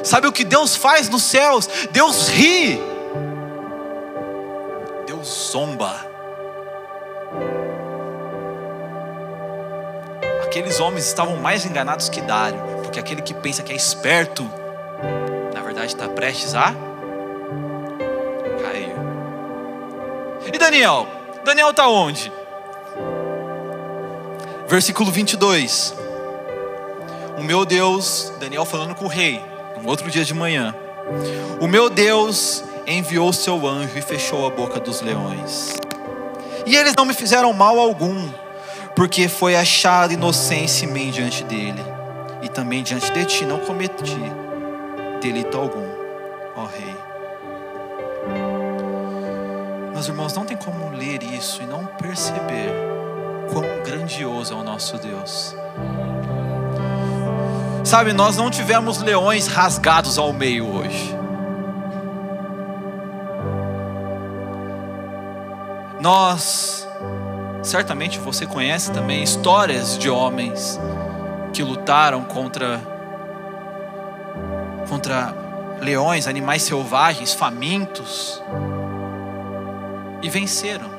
Sabe 0.03 0.27
o 0.27 0.31
que 0.33 0.43
Deus 0.43 0.75
faz 0.75 1.07
nos 1.07 1.23
céus? 1.23 1.69
Deus 1.91 2.27
ri, 2.27 2.81
Deus 5.07 5.51
zomba. 5.53 6.05
Aqueles 10.51 10.81
homens 10.81 11.07
estavam 11.07 11.37
mais 11.37 11.65
enganados 11.65 12.09
que 12.09 12.19
Dário, 12.19 12.59
porque 12.83 12.99
aquele 12.99 13.21
que 13.21 13.33
pensa 13.33 13.63
que 13.63 13.71
é 13.71 13.75
esperto, 13.75 14.43
na 15.53 15.61
verdade 15.61 15.87
está 15.87 16.09
prestes 16.09 16.53
a 16.53 16.75
cair. 18.61 18.93
E 20.53 20.57
Daniel? 20.57 21.07
Daniel 21.45 21.69
está 21.69 21.87
onde? 21.87 22.29
Versículo 24.67 25.09
22. 25.09 25.95
O 27.37 27.43
meu 27.43 27.65
Deus, 27.65 28.33
Daniel 28.37 28.65
falando 28.65 28.93
com 28.93 29.05
o 29.05 29.07
rei, 29.07 29.41
um 29.81 29.87
outro 29.87 30.11
dia 30.11 30.25
de 30.25 30.33
manhã. 30.33 30.75
O 31.61 31.67
meu 31.67 31.89
Deus 31.89 32.61
enviou 32.85 33.31
seu 33.31 33.65
anjo 33.65 33.97
e 33.97 34.01
fechou 34.01 34.45
a 34.45 34.49
boca 34.49 34.81
dos 34.81 34.99
leões. 34.99 35.79
E 36.65 36.75
eles 36.75 36.93
não 36.93 37.05
me 37.05 37.13
fizeram 37.13 37.53
mal 37.53 37.79
algum 37.79 38.29
porque 39.01 39.27
foi 39.27 39.55
achada 39.55 40.13
inocência 40.13 40.85
em 40.85 41.09
diante 41.09 41.43
dele, 41.45 41.83
e 42.43 42.47
também 42.47 42.83
diante 42.83 43.11
de 43.11 43.25
ti 43.25 43.45
não 43.45 43.57
cometi 43.57 44.21
delito 45.19 45.57
algum, 45.57 45.87
ó 46.55 46.65
Rei. 46.65 46.95
Meus 49.91 50.07
irmãos, 50.07 50.35
não 50.35 50.45
tem 50.45 50.55
como 50.55 50.95
ler 50.95 51.23
isso 51.23 51.63
e 51.63 51.65
não 51.65 51.83
perceber 51.83 52.69
quão 53.51 53.63
grandioso 53.83 54.53
é 54.53 54.55
o 54.55 54.63
nosso 54.63 54.95
Deus. 54.99 55.55
Sabe, 57.83 58.13
nós 58.13 58.37
não 58.37 58.51
tivemos 58.51 58.99
leões 58.99 59.47
rasgados 59.47 60.19
ao 60.19 60.31
meio 60.31 60.71
hoje. 60.71 61.17
Nós 65.99 66.87
Certamente 67.63 68.19
você 68.19 68.45
conhece 68.45 68.91
também 68.91 69.21
histórias 69.21 69.97
de 69.97 70.09
homens 70.09 70.79
que 71.53 71.63
lutaram 71.63 72.23
contra 72.23 72.79
contra 74.89 75.33
leões, 75.79 76.27
animais 76.27 76.63
selvagens, 76.63 77.33
famintos 77.33 78.41
e 80.21 80.29
venceram. 80.29 80.89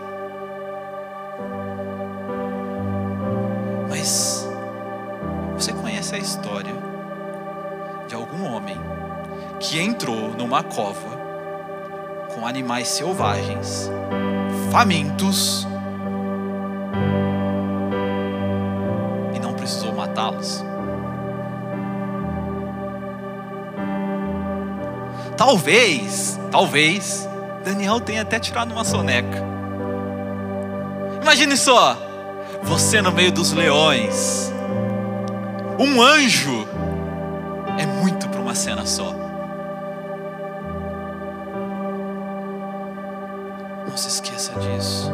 Mas 3.88 4.48
você 5.54 5.72
conhece 5.72 6.14
a 6.14 6.18
história 6.18 6.74
de 8.08 8.14
algum 8.14 8.44
homem 8.44 8.76
que 9.60 9.78
entrou 9.80 10.30
numa 10.34 10.62
cova 10.62 11.20
com 12.34 12.46
animais 12.46 12.88
selvagens, 12.88 13.90
famintos, 14.70 15.66
matá-los. 20.12 20.64
Talvez, 25.36 26.38
talvez, 26.50 27.28
Daniel 27.64 28.00
tenha 28.00 28.22
até 28.22 28.38
tirado 28.38 28.72
uma 28.72 28.84
soneca. 28.84 29.42
Imagine 31.20 31.56
só, 31.56 31.96
você 32.62 33.00
no 33.00 33.12
meio 33.12 33.32
dos 33.32 33.52
leões, 33.52 34.52
um 35.78 36.00
anjo, 36.02 36.66
é 37.78 37.86
muito 37.86 38.28
para 38.28 38.40
uma 38.40 38.54
cena 38.54 38.84
só. 38.84 39.14
Não 43.88 43.96
se 43.96 44.08
esqueça 44.08 44.52
disso. 44.58 45.12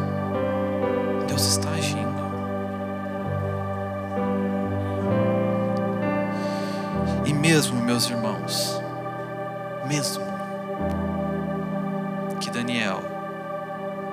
Mesmo, 7.49 7.81
meus 7.81 8.07
irmãos, 8.07 8.79
mesmo 9.87 10.23
que 12.39 12.47
Daniel 12.51 13.01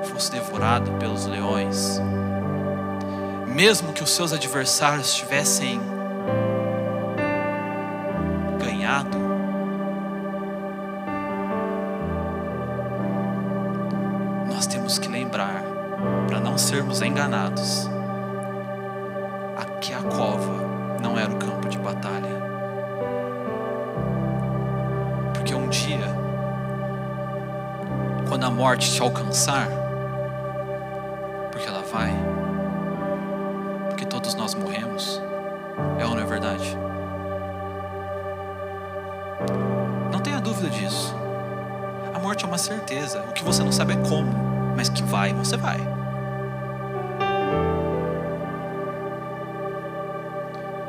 fosse 0.05 0.33
devorado 0.33 0.91
pelos 0.93 1.27
leões, 1.27 2.01
mesmo 3.47 3.93
que 3.93 4.03
os 4.03 4.09
seus 4.09 4.33
adversários 4.33 5.15
tivessem 5.15 5.79
ganhado, 8.59 9.19
nós 14.51 14.67
temos 14.67 14.99
que 14.99 15.09
lembrar, 15.09 15.63
para 16.27 16.41
não 16.41 16.57
sermos 16.57 17.03
enganados, 17.03 17.87
morte 28.57 28.91
te 28.91 29.03
alcançar, 29.03 29.69
porque 31.53 31.69
ela 31.69 31.83
vai, 31.83 32.11
porque 33.91 34.07
todos 34.07 34.35
nós 34.35 34.55
morremos, 34.55 35.21
é 35.99 36.07
ou 36.07 36.15
não 36.15 36.23
é 36.23 36.25
verdade? 36.25 36.75
Não 40.11 40.21
tenha 40.21 40.41
dúvida 40.41 40.71
disso. 40.71 41.15
A 42.15 42.19
morte 42.19 42.47
é 42.47 42.49
uma 42.49 42.57
certeza. 42.57 43.23
O 43.29 43.33
que 43.35 43.45
você 43.45 43.63
não 43.63 43.71
sabe 43.71 43.93
é 43.93 43.97
como, 44.09 44.33
mas 44.75 44.89
que 44.89 45.03
vai, 45.03 45.35
você 45.35 45.59
vai. 45.59 45.79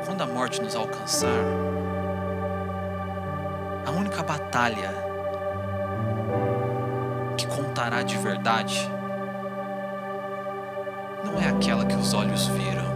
Quando 0.06 0.22
a 0.22 0.26
morte 0.26 0.62
nos 0.62 0.74
alcançar, 0.74 1.28
a 3.84 3.90
única 3.90 4.22
batalha 4.22 5.07
contará 7.78 8.02
de 8.02 8.18
verdade 8.18 8.90
não 11.24 11.40
é 11.40 11.48
aquela 11.48 11.84
que 11.84 11.94
os 11.94 12.12
olhos 12.12 12.48
viram. 12.48 12.88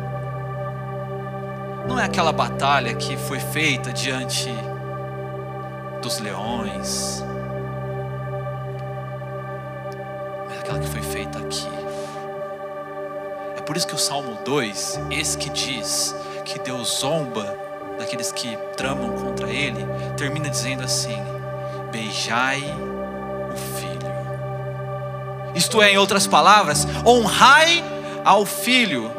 Não 1.86 2.00
é 2.00 2.04
aquela 2.04 2.32
batalha 2.32 2.92
que 2.94 3.16
foi 3.16 3.38
feita 3.38 3.92
diante 3.92 4.50
dos 6.00 6.18
leões. 6.18 7.22
Mas 10.48 10.58
aquela 10.58 10.80
que 10.80 10.88
foi 10.88 11.02
feita 11.02 11.38
aqui. 11.38 11.68
É 13.56 13.60
por 13.60 13.76
isso 13.76 13.86
que 13.86 13.94
o 13.94 13.98
Salmo 13.98 14.38
2, 14.44 15.00
esse 15.12 15.38
que 15.38 15.50
diz 15.50 16.12
que 16.44 16.58
Deus 16.58 16.98
zomba 16.98 17.56
daqueles 17.98 18.32
que 18.32 18.56
tramam 18.76 19.12
contra 19.12 19.48
ele, 19.48 19.86
termina 20.16 20.48
dizendo 20.48 20.82
assim: 20.82 21.22
beijai. 21.92 22.91
Isto 25.62 25.80
é, 25.80 25.92
em 25.92 25.96
outras 25.96 26.26
palavras, 26.26 26.84
honrai 27.06 27.84
ao 28.24 28.44
filho, 28.44 29.12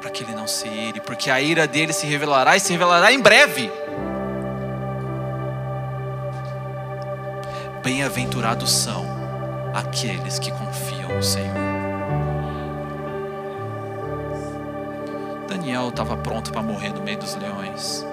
para 0.00 0.10
que 0.10 0.24
ele 0.24 0.34
não 0.34 0.48
se 0.48 0.66
ire, 0.66 0.98
porque 0.98 1.30
a 1.30 1.40
ira 1.40 1.68
dele 1.68 1.92
se 1.92 2.04
revelará 2.04 2.56
e 2.56 2.60
se 2.60 2.72
revelará 2.72 3.12
em 3.12 3.20
breve. 3.20 3.70
Bem-aventurados 7.84 8.72
são 8.72 9.06
aqueles 9.72 10.40
que 10.40 10.50
confiam 10.50 11.14
no 11.14 11.22
Senhor. 11.22 11.54
Daniel 15.46 15.90
estava 15.90 16.16
pronto 16.16 16.50
para 16.50 16.60
morrer 16.60 16.92
no 16.92 17.02
meio 17.02 17.18
dos 17.18 17.36
leões. 17.36 18.04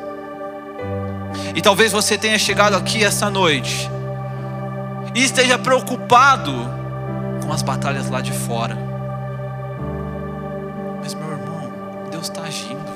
E 1.56 1.64
talvez 1.64 1.92
você 1.92 2.16
tenha 2.16 2.38
chegado 2.38 2.76
aqui 2.76 3.04
essa 3.04 3.28
noite 3.28 3.90
e 5.14 5.24
esteja 5.24 5.58
preocupado 5.58 6.52
com 7.46 7.52
as 7.52 7.62
batalhas 7.62 8.10
lá 8.10 8.22
de 8.22 8.32
fora. 8.32 8.78
Mas, 11.02 11.14
meu 11.14 11.30
irmão, 11.32 11.72
Deus 12.10 12.24
está 12.24 12.44
agindo. 12.44 12.92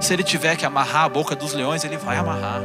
Se 0.00 0.12
Ele 0.12 0.22
tiver 0.22 0.56
que 0.56 0.64
amarrar 0.64 1.04
a 1.04 1.08
boca 1.08 1.34
dos 1.34 1.52
leões, 1.52 1.84
Ele 1.84 1.96
vai 1.96 2.16
amarrar. 2.16 2.60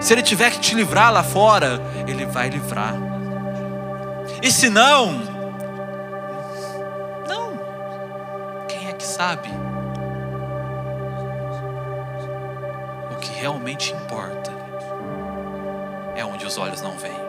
Se 0.00 0.12
Ele 0.12 0.22
tiver 0.22 0.50
que 0.50 0.58
te 0.58 0.74
livrar 0.74 1.12
lá 1.12 1.22
fora, 1.22 1.80
Ele 2.06 2.26
vai 2.26 2.48
livrar. 2.48 2.94
E 4.42 4.50
se 4.50 4.68
não, 4.68 5.12
não. 7.28 7.58
Quem 8.68 8.88
é 8.88 8.92
que 8.92 9.04
sabe? 9.06 9.48
Realmente 13.44 13.92
importa 13.92 14.50
é 16.16 16.24
onde 16.24 16.46
os 16.46 16.56
olhos 16.56 16.80
não 16.80 16.92
veem. 16.92 17.20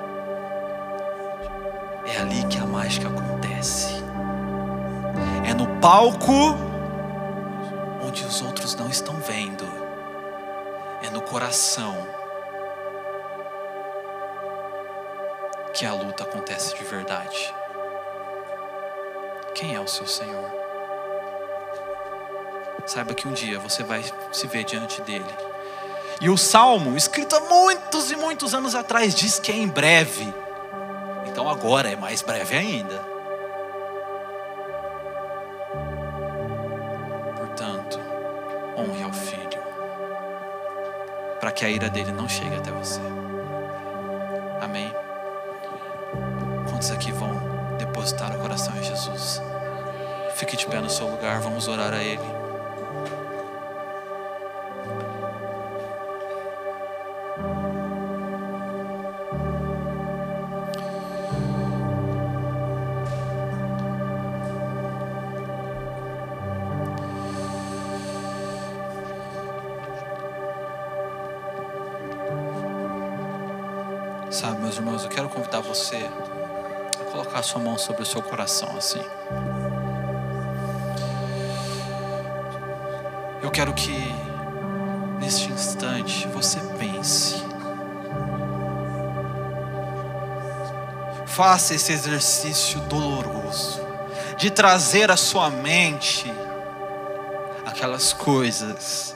É 2.07 2.22
ali 2.22 2.45
que 2.45 2.57
a 2.57 2.66
mágica 2.66 3.09
acontece. 3.09 3.95
É 5.45 5.53
no 5.53 5.68
palco 5.82 6.55
onde 8.01 8.24
os 8.24 8.41
outros 8.41 8.76
não 8.76 8.88
estão 8.88 9.16
vendo. 9.16 9.68
É 11.05 11.09
no 11.09 11.22
coração 11.22 11.97
que 15.74 15.86
a 15.86 15.93
luta 15.93 16.24
acontece 16.24 16.78
de 16.78 16.84
verdade. 16.86 17.53
Quem 19.53 19.76
é 19.76 19.82
o 19.82 19.88
seu 19.88 20.07
Senhor? 20.07 20.49
Saiba 22.86 23.13
que 23.13 23.28
um 23.28 23.34
dia 23.34 23.59
você 23.59 23.84
vai 23.84 24.01
se 24.32 24.47
ver 24.47 24.63
diante 24.63 25.01
dele. 25.01 25.55
E 26.22 26.30
o 26.30 26.38
salmo, 26.38 26.95
escrito 26.95 27.36
há 27.36 27.41
muitos 27.41 28.11
e 28.11 28.16
muitos 28.16 28.53
anos 28.55 28.74
atrás, 28.74 29.13
diz 29.13 29.38
que 29.38 29.51
é 29.51 29.55
em 29.55 29.68
breve. 29.68 30.34
Então 31.28 31.49
agora 31.49 31.89
é 31.89 31.95
mais 31.95 32.22
breve 32.22 32.55
ainda. 32.55 32.97
Portanto, 37.36 37.99
honre 38.78 39.03
ao 39.03 39.11
filho, 39.11 39.61
para 41.39 41.51
que 41.51 41.66
a 41.66 41.70
ira 41.70 41.89
dele 41.89 42.13
não 42.13 42.30
chegue 42.30 42.55
até 42.55 42.72
você. 42.72 43.01
Amém. 44.61 44.93
Quantos 46.70 46.91
aqui 46.91 47.11
vão 47.11 47.30
depositar 47.78 48.34
o 48.34 48.39
coração 48.39 48.76
em 48.78 48.84
Jesus? 48.84 49.41
Fique 50.36 50.55
de 50.55 50.66
pé 50.66 50.80
no 50.80 50.89
seu 50.89 51.09
lugar, 51.09 51.41
vamos 51.41 51.68
orar 51.68 51.93
a 51.93 52.01
Ele. 52.01 52.44
Sobre 77.86 78.01
o 78.01 78.05
seu 78.05 78.21
coração 78.21 78.75
assim. 78.75 79.01
Eu 83.43 83.51
quero 83.51 83.73
que 83.73 83.95
neste 85.19 85.51
instante 85.51 86.27
você 86.29 86.59
pense. 86.79 87.43
Faça 91.27 91.75
esse 91.75 91.93
exercício 91.93 92.79
doloroso 92.81 93.79
de 94.38 94.49
trazer 94.49 95.11
à 95.11 95.17
sua 95.17 95.49
mente 95.49 96.33
aquelas 97.65 98.13
coisas 98.13 99.15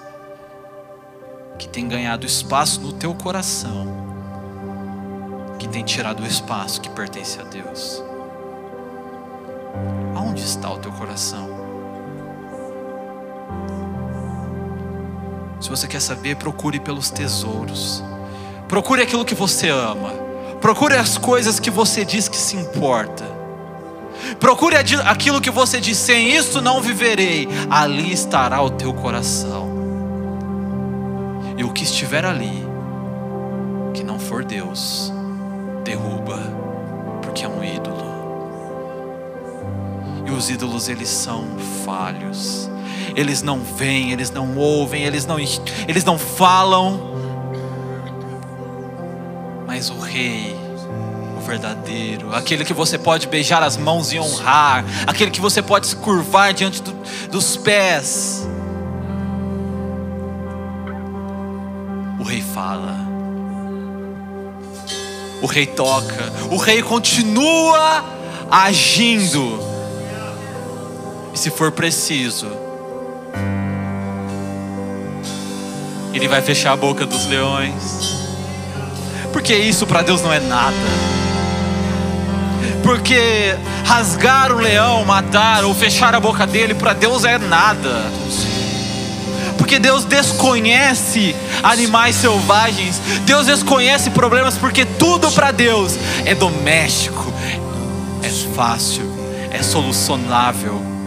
que 1.58 1.68
têm 1.68 1.88
ganhado 1.88 2.26
espaço 2.26 2.80
no 2.82 2.94
teu 2.94 3.16
coração 3.16 4.10
que 5.58 5.68
tem 5.68 5.84
tirado 5.84 6.22
o 6.22 6.26
espaço 6.26 6.80
que 6.80 6.90
pertence 6.90 7.40
a 7.40 7.44
Deus. 7.44 8.09
Está 10.50 10.72
o 10.72 10.80
teu 10.80 10.92
coração? 10.92 11.48
Se 15.62 15.70
você 15.70 15.88
quer 15.88 16.02
saber, 16.02 16.38
procure 16.38 16.80
pelos 16.80 17.12
tesouros. 17.12 18.04
Procure 18.68 19.04
aquilo 19.04 19.24
que 19.24 19.36
você 19.36 19.70
ama. 19.70 20.12
Procure 20.60 20.96
as 20.96 21.20
coisas 21.20 21.60
que 21.60 21.70
você 21.70 22.04
diz 22.04 22.28
que 22.28 22.36
se 22.36 22.56
importa. 22.56 23.26
Procure 24.40 24.76
aquilo 24.76 25.40
que 25.40 25.52
você 25.52 25.80
diz, 25.80 25.98
sem 25.98 26.36
isso 26.36 26.60
não 26.62 26.82
viverei. 26.82 27.48
Ali 27.70 28.12
estará 28.12 28.60
o 28.60 28.72
teu 28.72 28.92
coração. 28.92 29.70
E 31.56 31.64
o 31.64 31.72
que 31.72 31.84
estiver 31.84 32.26
ali, 32.26 32.66
que 33.94 34.04
não 34.04 34.18
for 34.18 34.44
Deus, 34.44 35.14
derruba, 35.84 36.40
porque 37.22 37.46
é 37.46 37.48
um 37.48 37.64
ídolo. 37.64 38.09
E 40.30 40.32
os 40.32 40.48
ídolos 40.48 40.88
eles 40.88 41.10
são 41.10 41.44
falhos. 41.84 42.70
Eles 43.16 43.42
não 43.42 43.62
veem, 43.64 44.12
eles 44.12 44.30
não 44.30 44.56
ouvem, 44.56 45.04
eles 45.04 45.26
não, 45.26 45.40
eles 45.40 46.04
não 46.04 46.20
falam. 46.20 47.16
Mas 49.66 49.90
o 49.90 49.98
rei, 49.98 50.56
o 51.36 51.42
verdadeiro, 51.42 52.32
aquele 52.36 52.64
que 52.64 52.76
você 52.76 52.96
pode 52.96 53.28
beijar 53.28 53.64
as 53.64 53.76
mãos 53.76 54.14
e 54.14 54.20
honrar, 54.20 54.86
aquele 55.08 55.32
que 55.32 55.42
você 55.42 55.64
pode 55.64 55.88
se 55.88 55.96
curvar 55.96 56.54
diante 56.54 56.84
do, 56.84 56.94
dos 57.32 57.58
pés. 57.58 58.48
O 62.20 62.24
rei 62.24 62.44
fala. 62.54 62.96
O 65.42 65.48
rei 65.48 65.66
toca. 65.66 66.32
O 66.52 66.58
rei 66.58 66.84
continua 66.84 68.06
agindo. 68.52 69.69
Se 71.40 71.50
for 71.50 71.72
preciso, 71.72 72.52
Ele 76.14 76.28
vai 76.28 76.42
fechar 76.42 76.74
a 76.74 76.76
boca 76.76 77.06
dos 77.06 77.26
leões. 77.28 78.28
Porque 79.32 79.56
isso 79.56 79.88
para 79.88 80.02
Deus 80.02 80.22
não 80.22 80.34
é 80.34 80.42
nada. 80.42 80.76
Porque 82.84 83.56
rasgar 83.86 84.52
o 84.52 84.58
leão, 84.58 85.06
matar 85.06 85.64
ou 85.64 85.74
fechar 85.74 86.14
a 86.14 86.20
boca 86.20 86.46
dele 86.46 86.74
para 86.74 86.92
Deus 86.92 87.24
é 87.24 87.38
nada. 87.38 88.12
Porque 89.58 89.80
Deus 89.80 90.04
desconhece 90.04 91.34
animais 91.64 92.18
selvagens, 92.18 93.00
Deus 93.26 93.48
desconhece 93.48 94.10
problemas, 94.10 94.58
porque 94.58 94.84
tudo 94.84 95.32
para 95.32 95.52
Deus 95.52 95.98
é 96.26 96.36
doméstico, 96.36 97.32
é 98.22 98.30
fácil, 98.54 99.10
é 99.50 99.64
solucionável. 99.64 100.99